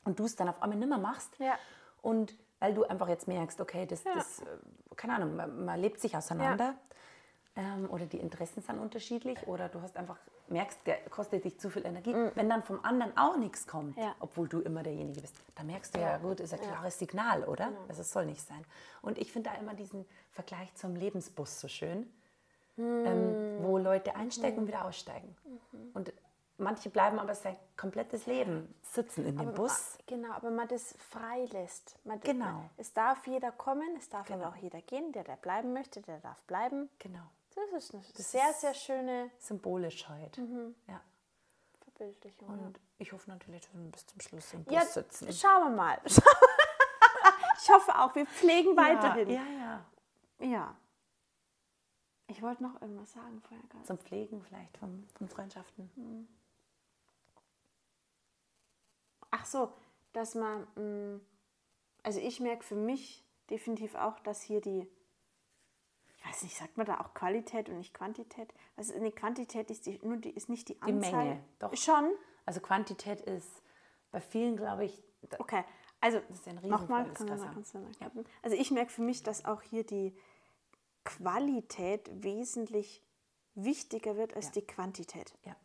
und 0.05 0.19
du 0.19 0.25
es 0.25 0.37
dann 0.37 0.49
auf 0.49 0.62
einmal 0.62 0.79
nicht 0.79 0.88
mehr 0.88 0.99
machst, 0.99 1.37
Ja. 1.38 1.55
und 2.03 2.37
weil 2.61 2.75
du 2.75 2.85
einfach 2.85 3.09
jetzt 3.09 3.29
merkst, 3.29 3.61
okay, 3.61 3.87
das, 3.87 4.05
Ja. 4.05 4.14
das 4.14 4.41
äh, 4.41 4.45
keine 4.97 5.14
Ahnung, 5.14 5.37
man, 5.37 5.64
man 5.64 5.81
lebt 5.81 6.01
sich 6.01 6.17
auseinander 6.17 6.75
ähm, 7.59 7.90
oder 7.90 8.07
die 8.07 8.18
Interessen 8.18 8.62
sind 8.62 8.79
unterschiedlich 8.79 9.47
oder 9.47 9.68
du 9.68 9.83
hast 9.83 9.97
einfach, 9.97 10.16
merkst, 10.49 10.79
der 10.87 10.97
kostet 11.11 11.44
dich 11.44 11.59
zu 11.59 11.68
viel 11.68 11.85
Energie. 11.85 12.14
Wenn 12.35 12.49
dann 12.49 12.62
vom 12.62 12.83
anderen 12.85 13.14
auch 13.18 13.37
nichts 13.37 13.66
kommt, 13.66 13.97
Mhm. 13.97 14.03
Ja. 14.03 14.14
obwohl 14.21 14.49
du 14.49 14.61
immer 14.61 14.83
derjenige 14.83 15.21
bist, 15.21 15.35
dann 15.57 15.66
merkst 15.66 15.94
du 15.94 16.01
ja, 16.01 16.12
Ja. 16.12 16.18
gut, 16.18 16.40
ist 16.40 16.55
ein 16.55 16.61
klares 16.61 16.99
Signal, 16.99 17.44
oder? 17.44 17.71
Also 17.88 18.01
es 18.03 18.11
soll 18.11 18.25
nicht 18.27 18.40
sein. 18.47 18.64
Und 19.03 19.18
ich 19.18 19.31
finde 19.33 19.51
da 19.51 19.57
immer 19.57 19.75
diesen 19.75 20.07
Vergleich 20.31 20.73
zum 20.77 20.94
Lebensbus 20.97 21.61
so 21.61 21.68
schön, 21.68 22.11
ähm, 22.79 23.59
wo 23.61 23.77
Leute 23.79 24.14
einsteigen 24.14 24.61
und 24.61 24.66
wieder 24.68 24.85
aussteigen. 24.85 25.35
Und 25.94 26.12
manche 26.59 26.90
bleiben 26.90 27.18
aber 27.18 27.35
sein 27.35 27.57
komplettes 27.77 28.27
Leben 28.27 28.73
sitzen 28.83 29.27
in 29.27 29.37
dem 29.37 29.53
Bus. 29.55 29.99
Ma- 29.99 30.05
Genau, 30.07 30.33
aber 30.33 30.51
man 30.51 30.68
das 30.68 30.94
frei 31.11 31.44
lässt. 31.53 31.97
Man, 32.05 32.21
Genau. 32.21 32.44
Man, 32.47 32.71
es 32.77 32.92
darf 32.92 33.27
jeder 33.27 33.51
kommen, 33.53 33.88
es 33.99 34.09
darf 34.09 34.29
Genau. 34.29 34.44
aber 34.47 34.55
auch 34.57 34.62
jeder 34.62 34.81
gehen. 34.81 35.12
Der, 35.12 35.25
der 35.25 35.37
bleiben 35.37 35.73
möchte, 35.73 36.01
der 36.03 36.18
darf 36.21 36.40
bleiben. 36.44 36.88
Genau. 37.01 37.25
Das 37.73 37.85
ist 37.85 37.94
eine 37.94 38.03
sehr, 38.14 38.51
ist- 38.51 38.61
sehr 38.61 38.75
schöne 38.75 39.31
Symbolisch 39.38 40.09
halt. 40.09 40.38
Mhm. 40.38 40.75
Ja. 40.87 41.01
Verbildlichung. 41.81 42.49
Und 42.49 42.81
ich 42.99 43.12
hoffe 43.12 43.29
natürlich, 43.31 43.62
dass 43.62 43.75
wir 43.75 43.90
bis 43.90 44.07
zum 44.07 44.21
Schluss 44.21 44.53
im 44.55 44.64
Bus 44.64 44.75
ja, 44.75 44.83
sitzen. 44.85 45.33
schauen 45.33 45.71
wir 45.71 45.77
mal. 45.77 46.01
ich 46.05 47.71
hoffe 47.71 47.99
auch, 47.99 48.14
wir 48.14 48.27
pflegen 48.27 48.77
weiterhin. 48.77 49.31
Ja, 49.31 49.42
ja. 49.42 49.85
Ja. 50.47 50.77
Ich 52.29 52.42
wollte 52.42 52.62
noch 52.62 52.81
irgendwas 52.81 53.12
sagen 53.12 53.40
vorher 53.40 53.66
gerade. 53.68 53.85
Zum 53.85 53.99
Pflegen 53.99 54.42
vielleicht 54.42 54.77
von, 54.77 55.09
von 55.16 55.29
Freundschaften. 55.29 55.90
Ach 59.31 59.44
so, 59.44 59.73
dass 60.12 60.35
man, 60.35 60.66
mh, 60.77 61.21
also 62.03 62.21
ich 62.21 62.40
merke 62.40 62.62
für 62.64 62.75
mich 62.77 63.25
definitiv 63.51 63.94
auch, 63.94 64.18
dass 64.21 64.42
hier 64.42 64.61
die, 64.61 64.87
weiß 66.29 66.43
nicht, 66.43 66.57
sagt 66.57 66.77
man 66.77 66.87
da 66.87 67.01
auch 67.01 67.14
Qualität 67.14 67.69
und 67.69 67.79
nicht 67.79 67.95
Quantität? 67.95 68.53
Also 68.77 68.95
eine 68.95 69.11
Quantität 69.12 69.71
ist, 69.71 69.87
die, 69.87 69.99
nur 70.03 70.17
die, 70.19 70.31
ist 70.31 70.49
nicht 70.49 70.69
die 70.69 70.75
Die 70.75 70.83
Anzahl. 70.83 71.25
Menge, 71.25 71.45
doch. 71.59 71.77
Schon? 71.77 72.11
Also 72.47 72.61
Quantität 72.61 73.21
ist 73.21 73.62
bei 74.11 74.21
vielen, 74.21 74.57
glaube 74.57 74.85
ich, 74.85 75.03
Okay, 75.38 75.64
also 76.01 76.19
ist 76.19 76.47
ja 76.47 76.53
ein 76.53 76.69
nochmal, 76.69 77.03
Riesenfall, 77.03 77.09
das 77.09 77.19
kannst 77.19 77.21
du 77.21 77.25
mal, 77.25 77.41
Wasser. 77.41 77.55
kannst 77.55 77.75
du 77.75 77.79
mal 77.79 78.11
gucken. 78.11 78.25
Also 78.43 78.57
ich 78.57 78.71
merke 78.71 78.93
für 78.93 79.03
mich, 79.03 79.25
dass 79.25 79.45
auch 79.45 79.62
hier 79.62 79.85
die 79.85 80.17
Qualität 81.05 82.09
wesentlich 82.23 83.03
wichtiger 83.55 84.17
wird 84.17 84.35
als 84.37 84.47
Ja. 84.47 84.53
die 84.53 84.67
Quantität. 84.67 85.35
ja. 85.45 85.57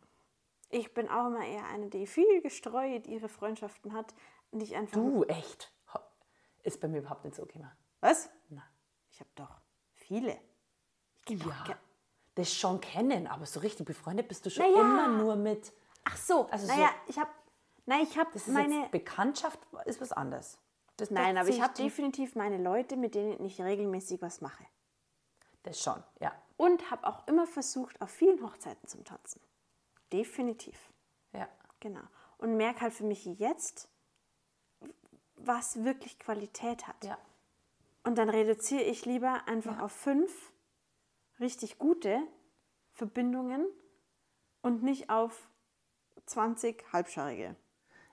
Ich 0.70 0.92
bin 0.92 1.08
auch 1.08 1.26
immer 1.28 1.44
eher 1.46 1.64
eine, 1.66 1.88
die 1.88 2.04
viel 2.06 2.40
gestreut 2.42 3.06
ihre 3.06 3.28
Freundschaften 3.28 3.92
hat 3.92 4.12
und 4.50 4.60
ich 4.60 4.74
einfach... 4.74 4.94
Du, 4.94 5.22
echt? 5.24 5.72
Ist 6.64 6.80
bei 6.80 6.88
mir 6.88 6.98
überhaupt 6.98 7.24
nicht 7.24 7.36
so 7.36 7.44
gekommen. 7.46 7.70
Was? 8.00 8.28
Na. 8.48 8.62
Ich 9.12 9.20
habe 9.20 9.30
doch 9.36 9.60
viele. 9.92 10.36
Ja. 11.28 11.78
Das 12.34 12.52
schon 12.52 12.80
kennen, 12.80 13.26
aber 13.26 13.46
so 13.46 13.60
richtig 13.60 13.86
befreundet 13.86 14.28
bist 14.28 14.44
du 14.44 14.50
schon 14.50 14.64
Naja. 14.70 14.80
immer 14.80 15.08
nur 15.08 15.36
mit. 15.36 15.72
Ach 16.04 16.16
so, 16.16 16.46
Also 16.50 16.66
naja, 16.66 16.88
so- 17.06 17.10
ich 17.10 17.18
habe... 17.18 17.30
Nein, 17.86 18.02
ich 18.02 18.18
habe 18.18 18.30
Das 18.32 18.46
ist 18.48 18.52
meine... 18.54 18.80
jetzt 18.80 18.90
Bekanntschaft 18.90 19.58
ist 19.84 20.00
was 20.00 20.12
anderes. 20.12 20.58
Das, 20.96 21.10
Nein, 21.10 21.36
aber 21.36 21.48
ich 21.48 21.60
habe 21.60 21.74
definitiv 21.74 22.34
meine 22.36 22.56
Leute, 22.62 22.96
mit 22.96 23.14
denen 23.14 23.44
ich 23.44 23.60
regelmäßig 23.60 24.22
was 24.22 24.40
mache. 24.40 24.64
Das 25.64 25.80
schon, 25.80 26.02
ja. 26.20 26.32
Und 26.56 26.90
habe 26.90 27.06
auch 27.06 27.26
immer 27.26 27.46
versucht, 27.46 28.00
auf 28.00 28.10
vielen 28.10 28.42
Hochzeiten 28.42 28.86
zum 28.88 29.04
Tanzen. 29.04 29.40
Definitiv. 30.12 30.78
Ja. 31.32 31.48
Genau. 31.80 32.02
Und 32.38 32.56
merke 32.56 32.82
halt 32.82 32.92
für 32.94 33.04
mich 33.04 33.24
jetzt, 33.24 33.88
was 35.36 35.84
wirklich 35.84 36.18
Qualität 36.18 36.86
hat. 36.86 37.04
Ja. 37.04 37.18
Und 38.04 38.16
dann 38.18 38.28
reduziere 38.30 38.82
ich 38.82 39.04
lieber 39.04 39.42
einfach 39.46 39.80
auf 39.80 39.92
fünf 39.92 40.52
richtig 41.40 41.78
gute 41.78 42.20
Verbindungen 42.92 43.66
und 44.62 44.82
nicht 44.82 45.10
auf 45.10 45.50
20 46.26 46.92
halbscharige. 46.92 47.56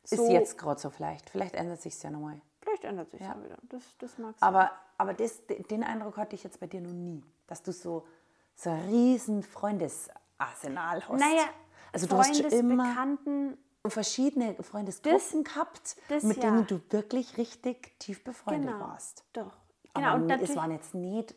Ist 0.04 0.30
jetzt 0.30 0.58
gerade 0.58 0.80
so 0.80 0.90
vielleicht. 0.90 1.30
Vielleicht 1.30 1.56
ändert 1.56 1.82
sich 1.82 2.02
ja 2.02 2.10
nochmal. 2.10 2.42
Vielleicht 2.62 2.84
ändert 2.84 3.12
sich 3.12 3.22
Ja. 3.22 3.36
ja 3.36 3.44
wieder. 3.44 3.58
Das, 3.64 3.84
das 4.00 4.18
mag 4.18 4.38
sein. 4.38 4.48
Aber, 4.48 4.72
aber 4.98 5.14
das, 5.14 5.42
den 5.48 5.84
Eindruck 5.84 6.18
hatte 6.18 6.36
ich 6.36 6.44
jetzt 6.44 6.60
bei 6.60 6.68
dir 6.68 6.82
noch 6.82 6.92
nie, 6.92 7.24
dass 7.48 7.62
du 7.62 7.72
so, 7.72 8.08
so 8.56 8.70
ein 8.70 8.82
riesen 8.90 9.44
Freundesarsenal 9.44 11.08
hast. 11.08 11.20
naja, 11.20 11.46
also 11.94 12.08
du 12.08 12.18
hast 12.18 12.36
schon 12.36 12.52
immer 12.52 12.88
Bekannten, 12.88 13.58
verschiedene 13.86 14.56
Freundesgruppen 14.64 15.44
gehabt, 15.44 15.98
das 16.10 16.24
mit 16.24 16.38
ja. 16.38 16.44
denen 16.44 16.68
du 16.68 16.82
wirklich 16.90 17.38
richtig 17.38 17.98
tief 18.00 18.24
befreundet 18.24 18.72
genau. 18.72 18.88
warst. 18.88 19.24
Doch. 19.34 19.58
Aber 19.94 20.02
Genau, 20.02 20.16
und 20.16 20.42
es 20.42 20.56
waren 20.56 20.72
jetzt 20.72 20.94
nicht 20.94 21.36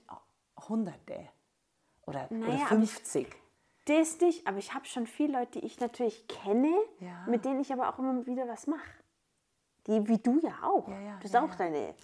Hunderte 0.69 1.29
oder, 2.07 2.27
oder 2.31 2.39
Naja, 2.39 2.55
ich- 2.63 2.69
50. 2.69 3.27
das 3.87 4.21
nicht, 4.21 4.47
aber 4.47 4.59
ich 4.59 4.75
habe 4.75 4.85
schon 4.87 5.07
viele 5.07 5.39
Leute, 5.39 5.61
die 5.61 5.67
ich 5.67 5.79
natürlich 5.81 6.27
kenne, 6.29 6.75
Ja. 7.01 7.25
mit 7.27 7.45
denen 7.45 7.61
ich 7.61 7.73
aber 7.73 7.89
auch 7.89 7.99
immer 7.99 8.25
wieder 8.27 8.49
was 8.49 8.67
mache. 8.67 8.89
Die, 9.87 10.09
wie 10.09 10.19
du 10.19 10.39
ja 10.41 10.63
auch. 10.63 10.89
Ja, 10.89 10.99
ja, 11.01 11.17
du 11.19 11.25
hast 11.25 11.37
auch 11.37 11.55
deine. 11.55 11.95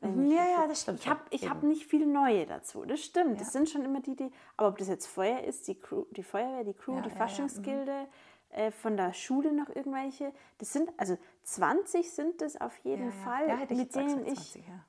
Mhm, 0.00 0.30
ja, 0.30 0.44
ja, 0.48 0.66
das 0.66 0.80
stimmt 0.82 0.98
Ich 1.00 1.08
habe 1.08 1.20
ich 1.30 1.48
hab 1.48 1.62
nicht 1.62 1.86
viel 1.86 2.06
neue 2.06 2.46
dazu. 2.46 2.84
Das 2.86 3.00
stimmt. 3.04 3.40
Das 3.40 3.52
sind 3.52 3.68
schon 3.68 3.84
immer 3.84 4.00
die, 4.00 4.16
die. 4.16 4.30
Aber 4.56 4.68
ob 4.68 4.78
das 4.78 4.88
jetzt 4.88 5.06
Feuer 5.06 5.40
ist, 5.44 5.68
die, 5.68 5.74
Crew, 5.78 6.06
die 6.10 6.22
Feuerwehr, 6.22 6.64
die 6.64 6.72
Crew, 6.74 7.00
die 7.02 7.10
Faschingsgilde, 7.10 8.08
äh, 8.48 8.70
von 8.72 8.96
der 8.96 9.12
Schule 9.12 9.52
noch 9.52 9.68
irgendwelche. 9.68 10.32
Das 10.58 10.72
sind, 10.72 10.90
also 10.98 11.16
20 11.44 12.10
sind 12.10 12.40
das 12.40 12.60
auf 12.60 12.76
jeden. 12.78 13.12
Fall, 13.12 13.62
ich 13.68 13.76
mit 13.76 13.94
denen 13.94 14.26
ich. 14.26 14.34
20, 14.52 14.66
ja. 14.66 14.84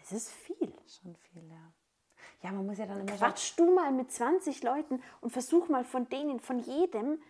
Das 0.00 0.10
ist 0.12 0.30
viel. 0.32 0.72
Schon 0.88 1.14
viel, 1.16 1.48
ja. 1.48 1.72
Ja, 2.42 2.52
man 2.52 2.64
muss 2.66 2.78
ja 2.78 2.86
dann 2.86 3.00
immer. 3.00 3.16
Quatsch 3.16 3.52
du 3.56 3.74
mal 3.74 3.92
mit 3.92 4.10
20 4.12 4.62
Leuten 4.62 5.02
und 5.20 5.30
versuch 5.30 5.68
mal 5.68 5.84
von 5.84 6.08
denen, 6.08 6.40
von 6.40 6.58
jedem, 6.58 7.22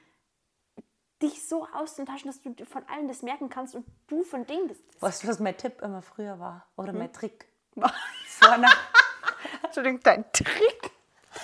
dich 1.21 1.47
so 1.47 1.67
auszutaschen, 1.75 2.31
dass 2.31 2.41
du 2.41 2.65
von 2.65 2.83
allen 2.89 3.09
das 3.09 3.23
merken 3.23 3.51
kannst 3.51 3.75
und 3.75 3.85
du 4.07 4.23
von 4.23 4.47
denen 4.47 4.69
das. 4.69 4.79
Was, 5.01 5.27
was 5.27 5.39
mein 5.41 5.57
Tipp 5.57 5.83
immer 5.83 6.01
früher 6.03 6.39
war 6.39 6.67
oder 6.77 6.93
Hm? 6.93 6.99
mein 6.99 7.13
Trick. 7.13 7.47
Vor 7.75 8.51
einer, 8.53 8.71
Entschuldigung, 9.65 10.01
dein 10.03 10.25
Trick. 10.33 10.91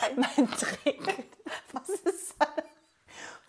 mein 0.16 0.50
Trick. 0.52 1.28
Was 1.72 1.88
ist 1.90 2.36
das? 2.38 2.48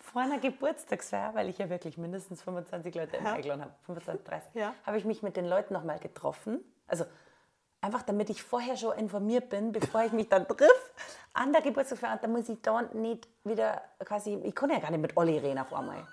Vor 0.00 0.22
einer 0.22 0.38
Geburtstagsfeier, 0.38 1.34
weil 1.34 1.48
ich 1.48 1.58
ja 1.58 1.70
wirklich 1.70 1.96
mindestens 1.96 2.42
25 2.42 2.94
Leute 2.94 3.18
eingeladen 3.20 3.62
habe, 3.62 3.74
25, 3.86 4.26
30, 4.26 4.54
Ja. 4.54 4.74
habe 4.84 4.98
ich 4.98 5.04
mich 5.04 5.22
mit 5.22 5.36
den 5.36 5.46
Leuten 5.46 5.74
nochmal 5.74 5.98
getroffen. 5.98 6.60
Also 6.88 7.04
einfach, 7.80 8.02
damit 8.02 8.30
ich 8.30 8.42
vorher 8.42 8.76
schon 8.76 8.96
informiert 8.98 9.48
bin, 9.48 9.72
bevor 9.72 10.02
ich 10.02 10.12
mich 10.12 10.28
dann 10.28 10.46
triff 10.46 10.92
an 11.34 11.52
der 11.52 11.62
Geburtstagsfeier. 11.62 12.14
Und 12.14 12.24
da 12.24 12.28
muss 12.28 12.48
ich 12.48 12.60
da 12.62 12.82
nicht 12.82 13.28
wieder 13.44 13.82
quasi, 14.04 14.34
ich 14.34 14.54
kann 14.54 14.70
ja 14.70 14.78
gar 14.78 14.90
nicht 14.90 15.00
mit 15.00 15.16
Olli 15.16 15.38
reden 15.38 15.58
auf 15.58 15.72
einmal. 15.72 16.06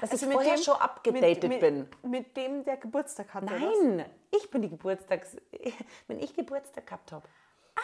Dass 0.00 0.12
ich 0.12 0.24
vorher 0.24 0.58
schon 0.58 0.74
abgedatet 0.74 1.44
Also 1.44 1.48
mit, 1.48 1.60
bin. 1.60 1.78
Mit, 1.78 2.04
mit 2.04 2.36
dem, 2.36 2.64
der 2.64 2.76
Geburtstag 2.76 3.32
hatte. 3.32 3.46
oder 3.46 3.58
Nein, 3.58 4.04
ich 4.30 4.50
bin 4.50 4.62
die 4.62 4.68
Geburtstags... 4.70 5.36
Wenn 6.08 6.18
ich 6.18 6.34
Geburtstag 6.34 6.86
gehabt 6.86 7.12
habe, 7.12 7.26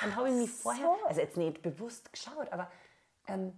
dann 0.01 0.17
habe 0.17 0.29
ich 0.29 0.35
mich 0.35 0.51
vorher... 0.51 0.97
so. 1.01 1.07
Also 1.07 1.21
jetzt 1.21 1.37
nicht 1.37 1.63
bewusst 1.63 2.13
geschaut, 2.13 2.51
aber 2.51 2.71
ähm, 3.29 3.53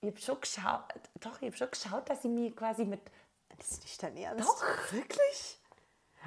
ich 0.00 0.10
habe 0.10 0.20
schon 0.20 0.40
geschaut... 0.40 0.84
Doch, 1.20 1.42
ich 1.42 1.48
habe 1.48 1.56
schon 1.56 1.70
geschaut, 1.70 2.08
dass 2.08 2.24
ich 2.24 2.30
mich 2.30 2.54
quasi 2.54 2.84
mit... 2.84 3.00
Das 3.56 3.72
ist 3.72 3.82
nicht 3.82 4.02
dein 4.02 4.16
Ernst. 4.16 4.48
Doch, 4.48 4.92
wirklich? 4.92 5.60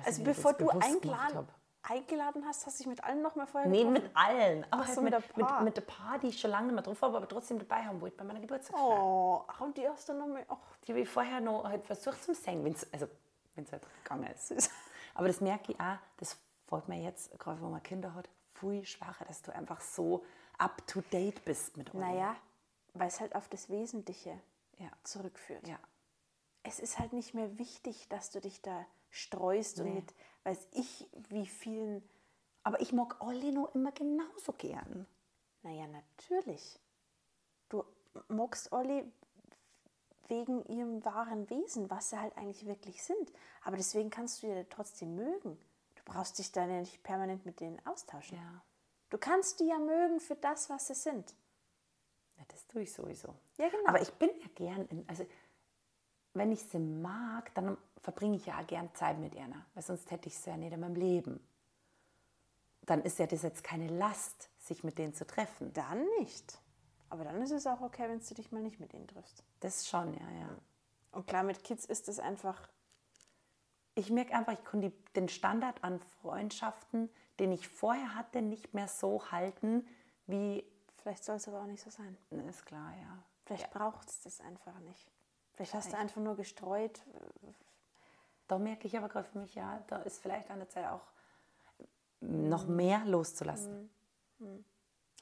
Also 0.05 0.21
ob 0.21 0.25
bevor 0.25 0.53
du 0.53 0.69
eingeladen... 0.69 1.47
eingeladen 1.89 2.45
hast, 2.45 2.65
hast 2.65 2.79
du 2.79 2.83
dich 2.83 2.87
mit 2.87 3.03
allen 3.03 3.21
noch 3.21 3.35
mal 3.35 3.45
vorher 3.47 3.69
Nee, 3.69 3.79
getroffen? 3.83 4.03
mit 4.03 4.11
allen. 4.15 4.63
Aber 4.71 4.81
Ach 4.83 4.87
halt 4.87 4.95
so, 4.95 5.01
mit, 5.01 5.13
mit 5.13 5.27
mit, 5.27 5.37
der 5.37 5.45
Paar. 5.45 5.63
mit, 5.63 5.77
der 5.77 5.81
Paar, 5.81 6.19
die 6.19 6.27
ich 6.27 6.39
schon 6.39 6.51
lange 6.51 6.67
nicht 6.67 6.75
mehr 6.75 6.83
drauf 6.83 7.01
habe, 7.01 7.17
aber 7.17 7.27
trotzdem 7.27 7.59
dabei 7.59 7.83
haben 7.83 8.01
wollte 8.01 8.17
bei 8.17 8.23
meiner 8.23 8.39
Geburtstagsfeier. 8.39 9.01
Oh, 9.03 9.43
ach, 9.47 9.61
und 9.61 9.77
die 9.77 9.87
hast 9.87 10.07
du 10.09 10.13
noch 10.13 10.27
mal... 10.27 10.45
Ach, 10.49 10.57
Die 10.85 10.91
habe 10.91 11.01
ich 11.01 11.09
vorher 11.09 11.39
noch 11.41 11.63
halt 11.65 11.85
versucht 11.85 12.23
zu 12.23 12.33
singen, 12.33 12.63
wenn's, 12.65 12.85
also 12.91 13.07
wenn 13.55 13.63
es 13.63 13.71
halt 13.71 13.83
gegangen 14.03 14.27
ist. 14.31 14.69
Aber 15.15 15.27
das 15.27 15.41
merke 15.41 15.71
ich 15.71 15.79
auch, 15.79 15.97
das 16.17 16.37
fällt 16.67 16.87
mir 16.87 17.01
jetzt, 17.01 17.37
gerade 17.39 17.61
wenn 17.61 17.71
man 17.71 17.81
Kinder 17.83 18.13
hat, 18.13 18.29
viel 18.51 18.85
schwacher, 18.85 19.25
dass 19.25 19.41
du 19.41 19.53
einfach 19.53 19.81
so 19.81 20.23
up 20.57 20.85
to 20.87 21.01
date 21.11 21.43
bist 21.45 21.77
mit 21.77 21.89
allem. 21.93 22.01
Naja, 22.01 22.35
weil 22.93 23.07
es 23.07 23.19
halt 23.19 23.35
auf 23.35 23.47
das 23.49 23.69
Wesentliche 23.69 24.39
Ja. 24.77 24.89
zurückführt. 25.03 25.67
Ja. 25.67 25.77
Es 26.63 26.79
ist 26.79 26.99
halt 26.99 27.13
nicht 27.13 27.33
mehr 27.33 27.57
wichtig, 27.57 28.09
dass 28.09 28.29
du 28.31 28.41
dich 28.41 28.61
da 28.61 28.85
streust 29.09 29.79
und 29.79 29.85
Nee. 29.85 29.93
mit, 29.93 30.13
weiß 30.47 30.67
ich, 30.71 31.07
wie 31.29 31.45
vielen... 31.45 32.01
Aber 32.63 32.81
ich 32.81 32.93
mag 32.93 33.21
alle 33.21 33.51
noch 33.51 33.75
immer 33.75 33.91
genauso 33.91 34.53
gern. 34.53 35.05
Naja, 35.61 35.87
natürlich. 35.87 36.79
Du 37.69 37.83
magst 38.29 38.71
Olli 38.71 39.03
wegen 40.27 40.65
ihrem 40.65 41.03
wahren 41.05 41.49
Wesen, 41.49 41.89
was 41.89 42.09
sie 42.09 42.19
halt 42.19 42.35
eigentlich 42.37 42.65
wirklich 42.65 43.03
sind. 43.03 43.31
Aber 43.63 43.77
deswegen 43.77 44.09
kannst 44.09 44.41
du 44.41 44.47
ja 44.47 44.63
trotzdem 44.69 45.15
mögen. 45.15 45.57
Du 45.95 46.03
brauchst 46.05 46.39
dich 46.39 46.51
dann 46.51 46.69
ja 46.69 46.79
nicht 46.79 47.03
permanent 47.03 47.45
mit 47.45 47.59
denen 47.59 47.85
austauschen. 47.85 48.37
Ja. 48.37 48.63
Du 49.09 49.17
kannst 49.17 49.59
die 49.59 49.67
ja 49.67 49.79
mögen 49.79 50.19
für 50.19 50.35
das, 50.35 50.69
was 50.69 50.87
sie 50.87 50.95
sind. 50.95 51.35
Ja, 52.37 52.43
das 52.49 52.67
tue 52.67 52.83
ich 52.83 52.93
sowieso. 52.93 53.33
Ja, 53.57 53.69
genau. 53.69 53.87
Aber 53.87 54.01
ich 54.01 54.13
bin 54.13 54.29
ja 54.41 54.47
gern, 54.55 54.85
in, 54.87 55.07
also 55.07 55.25
wenn 56.33 56.51
ich 56.51 56.63
sie 56.63 56.79
mag, 56.79 57.53
dann 57.55 57.77
verbringe 58.01 58.37
ich 58.37 58.45
ja 58.45 58.59
auch 58.59 58.67
gern 58.67 58.93
Zeit 58.93 59.17
mit 59.19 59.35
ihr, 59.35 59.47
weil 59.73 59.83
sonst 59.83 60.09
hätte 60.11 60.27
ich 60.27 60.37
sie 60.37 60.49
ja 60.49 60.57
nicht 60.57 60.73
in 60.73 60.79
meinem 60.79 60.95
Leben. 60.95 61.39
Dann 62.85 63.01
ist 63.01 63.19
ja 63.19 63.27
das 63.27 63.41
jetzt 63.41 63.63
keine 63.63 63.87
Last, 63.87 64.49
sich 64.59 64.83
mit 64.83 64.97
denen 64.97 65.13
zu 65.13 65.27
treffen. 65.27 65.73
Dann 65.73 66.05
nicht. 66.19 66.59
Aber 67.09 67.23
dann 67.23 67.41
ist 67.41 67.51
es 67.51 67.67
auch 67.67 67.81
okay, 67.81 68.07
wenn 68.09 68.19
du 68.19 68.33
dich 68.33 68.51
mal 68.51 68.61
nicht 68.61 68.79
mit 68.79 68.93
ihnen 68.93 69.07
triffst. 69.07 69.43
Das 69.59 69.87
schon, 69.87 70.13
ja, 70.13 70.29
ja. 70.39 70.49
Und 71.11 71.27
klar, 71.27 71.43
mit 71.43 71.63
Kids 71.63 71.85
ist 71.85 72.07
es 72.07 72.19
einfach, 72.19 72.69
Ich 73.95 74.11
merke 74.11 74.35
einfach, 74.35 74.53
ich 74.53 74.63
kann 74.63 74.81
die, 74.81 74.91
den 75.15 75.27
Standard 75.27 75.83
an 75.83 75.99
Freundschaften, 76.21 77.09
den 77.39 77.51
ich 77.51 77.67
vorher 77.67 78.13
hatte, 78.13 78.43
nicht 78.43 78.73
mehr 78.75 78.87
so 78.87 79.31
halten, 79.31 79.87
wie, 80.27 80.63
vielleicht 81.01 81.23
soll 81.23 81.37
es 81.37 81.47
aber 81.47 81.61
auch 81.61 81.65
nicht 81.65 81.81
so 81.81 81.89
sein. 81.89 82.15
Ist 82.47 82.65
klar, 82.65 82.93
ja. 83.01 83.23
Vielleicht 83.45 83.71
braucht 83.71 84.07
es 84.07 84.21
das 84.21 84.39
einfach 84.41 84.77
nicht. 84.81 85.11
Vielleicht 85.53 85.73
hast 85.73 85.93
du 85.93 85.97
einfach 85.97 86.21
nur 86.21 86.35
gestreut. 86.35 87.01
Da 88.47 88.57
merke 88.57 88.87
ich 88.87 88.97
aber 88.97 89.09
gerade 89.09 89.27
für 89.27 89.39
mich, 89.39 89.55
ja, 89.55 89.83
da 89.87 89.97
ist 89.97 90.21
vielleicht 90.21 90.49
an 90.49 90.59
der 90.59 90.69
Zeit 90.69 90.85
auch 90.87 91.01
noch 92.21 92.65
mehr 92.67 93.03
loszulassen. 93.05 93.89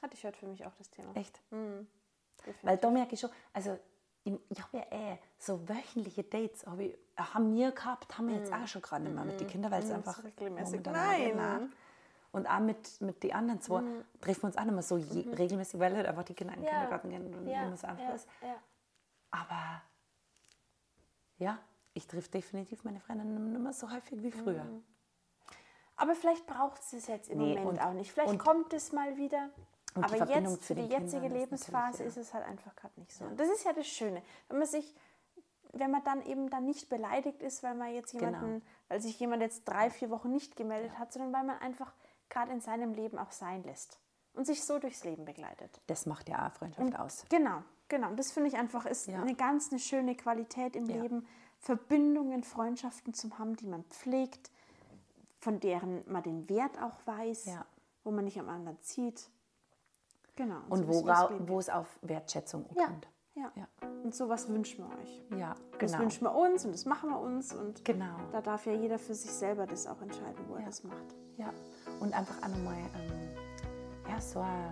Hatte 0.02 0.14
ich 0.14 0.24
heute 0.24 0.38
für 0.38 0.46
mich 0.46 0.64
auch 0.64 0.74
das 0.74 0.90
Thema. 0.90 1.14
Echt? 1.14 1.40
Definitiv. 1.50 2.54
Weil 2.62 2.76
da 2.78 2.90
merke 2.90 3.14
ich 3.14 3.20
schon, 3.20 3.30
also 3.52 3.78
ich, 4.24 4.62
habe 4.62 4.78
ja 4.78 4.84
eh 4.90 5.18
so 5.38 5.68
wöchentliche 5.68 6.24
Dates, 6.24 6.66
hab 6.66 6.78
ich, 6.80 6.96
haben 7.16 7.54
wir 7.54 7.70
gehabt, 7.72 8.16
haben 8.18 8.28
wir 8.28 8.36
jetzt 8.36 8.52
auch 8.52 8.66
schon 8.66 8.82
gerade 8.82 9.04
nicht 9.04 9.14
mehr 9.14 9.24
mit 9.24 9.40
den 9.40 9.46
Kindern, 9.46 9.70
weil 9.70 9.82
es 9.82 9.88
Mhm, 9.88 9.94
einfach 9.96 10.22
regelmäßig. 10.24 10.80
Nein. 10.84 11.36
Mhm. 11.36 11.72
Und 12.32 12.46
auch 12.46 12.58
mit, 12.58 13.00
mit 13.00 13.22
den 13.22 13.32
anderen 13.32 13.60
zwei 13.60 13.82
treffen 14.20 14.42
wir 14.42 14.46
uns 14.48 14.56
auch 14.58 14.64
nicht 14.64 14.74
mehr 14.74 14.82
so 14.82 14.98
je, 14.98 15.28
regelmäßig, 15.34 15.80
weil 15.80 15.96
halt 15.96 16.06
einfach 16.06 16.24
die 16.24 16.34
Kinder 16.34 16.54
in 16.54 16.60
den 16.60 16.66
Ja. 16.66 16.72
Kindergarten 16.72 17.10
gehen 17.10 17.34
und 17.34 17.46
ja, 17.46 17.64
immer 17.64 17.76
so 17.76 17.86
einfach 17.86 18.04
ja, 18.04 18.14
ist. 18.14 18.28
ja. 18.42 18.56
Aber 19.30 19.82
ja, 21.38 21.58
ich 21.96 22.06
treffe 22.06 22.30
definitiv 22.30 22.84
meine 22.84 23.00
Freundinnen 23.00 23.52
nicht 23.52 23.60
mehr 23.62 23.72
so 23.72 23.90
häufig 23.90 24.22
wie 24.22 24.30
früher. 24.32 24.64
Mhm. 24.64 24.84
Aber 25.96 26.14
vielleicht 26.14 26.46
braucht 26.46 26.82
es 26.82 26.92
es 26.92 27.06
jetzt 27.06 27.30
im 27.30 27.38
Nee, 27.38 27.54
Moment 27.54 27.66
und- 27.66 27.78
auch 27.80 27.92
nicht. 27.94 28.12
Vielleicht 28.12 28.30
und- 28.30 28.38
kommt 28.38 28.72
es 28.72 28.92
mal 28.92 29.16
wieder. 29.16 29.48
und 29.94 30.04
Aber 30.04 30.16
jetzt, 30.28 30.64
für 30.64 30.74
die 30.74 30.82
jetzige 30.82 31.22
Kindern 31.22 31.24
ist 31.24 31.32
Lebensphase 31.32 32.04
ist 32.04 32.16
ja. 32.16 32.22
es 32.22 32.34
halt 32.34 32.44
einfach 32.46 32.76
gerade 32.76 33.00
nicht 33.00 33.12
so. 33.12 33.24
Und 33.24 33.40
das 33.40 33.48
ist 33.48 33.64
ja 33.64 33.72
das 33.72 33.86
Schöne. 33.86 34.22
Wenn 34.48 34.58
man 34.58 34.66
sich, 34.68 34.94
wenn 35.72 35.90
man 35.90 36.04
dann 36.04 36.22
eben 36.26 36.50
dann 36.50 36.66
nicht 36.66 36.90
beleidigt 36.90 37.40
ist, 37.42 37.62
weil 37.62 37.74
man 37.74 37.94
jetzt 37.94 38.12
Genau. 38.12 38.24
jemanden, 38.26 38.62
weil 38.88 39.00
sich 39.00 39.18
jemand 39.18 39.40
jetzt 39.40 39.64
drei, 39.64 39.88
vier 39.88 40.10
Wochen 40.10 40.30
nicht 40.30 40.54
gemeldet 40.54 40.98
hat, 40.98 41.14
sondern 41.14 41.32
weil 41.32 41.44
man 41.44 41.58
einfach 41.60 41.94
gerade 42.28 42.52
in 42.52 42.60
seinem 42.60 42.92
Leben 42.92 43.18
auch 43.18 43.30
sein 43.32 43.62
lässt 43.62 43.98
und 44.34 44.44
sich 44.46 44.62
so 44.64 44.78
durchs 44.78 45.02
Leben 45.04 45.24
begleitet. 45.24 45.80
Das 45.86 46.04
macht 46.04 46.28
ja 46.28 46.46
auch 46.46 46.52
Freundschaft 46.52 46.98
aus. 46.98 47.24
Genau, 47.30 47.62
genau. 47.88 48.08
Und 48.08 48.18
das 48.18 48.32
finde 48.32 48.48
ich 48.50 48.56
einfach 48.58 48.84
ist 48.84 49.06
Ja. 49.06 49.22
eine 49.22 49.34
ganz 49.34 49.70
eine 49.70 49.78
schöne 49.80 50.14
Qualität 50.14 50.76
im 50.76 50.90
Ja. 50.90 51.00
Leben, 51.00 51.26
Verbindungen, 51.58 52.42
Freundschaften 52.44 53.14
zu 53.14 53.38
haben, 53.38 53.56
die 53.56 53.66
man 53.66 53.84
pflegt, 53.84 54.50
von 55.38 55.60
deren 55.60 56.02
man 56.10 56.22
den 56.22 56.48
Wert 56.48 56.80
auch 56.82 56.98
weiß, 57.06 57.46
Ja. 57.46 57.64
wo 58.04 58.10
man 58.10 58.24
nicht 58.24 58.38
am 58.38 58.48
anderen 58.48 58.80
zieht. 58.82 59.28
Genau. 60.36 60.58
Und 60.68 60.86
so 60.86 60.88
wora, 60.88 61.22
das 61.22 61.30
Leben. 61.30 61.48
wo 61.48 61.58
es 61.58 61.68
auf 61.70 61.98
Wertschätzung 62.02 62.66
ja, 62.76 62.86
kommt. 62.86 63.08
ja. 63.34 63.50
Ja. 63.54 63.66
Und 64.04 64.14
sowas 64.14 64.48
wünschen 64.48 64.84
wir 64.84 64.98
euch. 64.98 65.24
Ja, 65.38 65.54
Das 65.78 65.92
genau. 65.92 66.02
wünschen 66.04 66.24
wir 66.24 66.34
uns 66.34 66.64
und 66.64 66.72
das 66.72 66.84
machen 66.84 67.10
wir 67.10 67.18
uns 67.20 67.52
und 67.54 67.84
Genau. 67.84 68.16
da 68.32 68.40
darf 68.40 68.66
ja 68.66 68.72
jeder 68.72 68.98
für 68.98 69.14
sich 69.14 69.30
selber 69.30 69.66
das 69.66 69.86
auch 69.86 70.00
entscheiden, 70.02 70.44
wo 70.48 70.54
er 70.54 70.60
Ja. 70.60 70.66
das 70.66 70.84
macht. 70.84 71.14
Ja, 71.36 71.50
und 72.00 72.14
einfach 72.14 72.36
auch 72.42 72.48
nochmal 72.48 72.76
ähm, 72.94 73.36
ja, 74.08 74.20
so 74.20 74.40
eine 74.40 74.70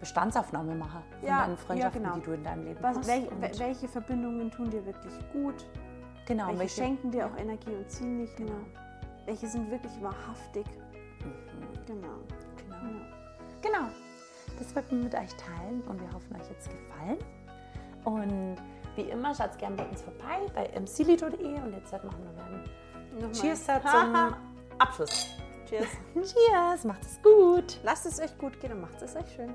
Bestandsaufnahme 0.00 0.74
machen 0.74 1.02
von 1.18 1.28
Ja, 1.28 1.40
deinen 1.42 1.50
ja, 1.52 1.56
Freundschaften, 1.56 2.02
genau. 2.02 2.14
die 2.16 2.20
du 2.22 2.32
in 2.32 2.44
deinem 2.44 2.64
Leben 2.64 2.82
Was, 2.82 2.98
hast. 2.98 3.06
wel, 3.06 3.28
und 3.28 3.42
wel- 3.42 3.58
welche 3.58 3.88
Verbindungen 3.88 4.50
tun 4.50 4.70
dir 4.70 4.84
wirklich 4.84 5.14
gut? 5.32 5.66
Genau, 6.26 6.46
welche, 6.48 6.60
welche, 6.60 6.80
schenken 6.82 7.10
dir 7.10 7.26
auch 7.26 7.36
Energie 7.36 7.70
und 7.74 7.90
ziehen 7.90 8.18
nicht 8.18 8.36
Genau. 8.36 8.52
nur? 8.52 8.66
Welche 9.26 9.46
sind 9.48 9.70
wirklich 9.70 9.92
wahrhaftig? 10.02 10.66
Mhm. 11.20 11.86
Genau. 11.86 12.18
Genau. 12.56 12.76
Ja. 12.76 13.60
genau. 13.62 13.88
Das 14.58 14.74
wollten 14.74 14.98
wir 14.98 15.04
mit 15.04 15.14
euch 15.14 15.34
teilen 15.36 15.82
und 15.88 16.00
wir 16.00 16.12
hoffen, 16.12 16.36
euch 16.36 16.48
jetzt 16.50 16.68
gefallen. 16.70 17.18
Und 18.04 18.56
wie 18.96 19.10
immer, 19.10 19.34
schaut 19.34 19.58
gerne 19.58 19.76
bei 19.76 19.86
uns 19.86 20.02
vorbei 20.02 20.40
bei 20.54 20.68
mcili.de 20.80 21.60
und 21.60 21.72
jetzt 21.72 21.92
machen 21.92 22.22
wir 22.22 22.44
einen 22.44 22.64
Nochmal. 23.14 23.32
Cheers 23.32 23.64
zum 23.66 24.34
Abschluss. 24.78 25.26
Cheers. 25.68 25.86
Cheers, 26.14 26.84
macht 26.84 27.02
es 27.02 27.20
gut. 27.22 27.78
Lasst 27.82 28.06
es 28.06 28.20
euch 28.20 28.36
gut 28.38 28.60
gehen 28.60 28.72
und 28.72 28.80
macht 28.80 29.00
es 29.02 29.16
euch 29.16 29.30
schön. 29.34 29.54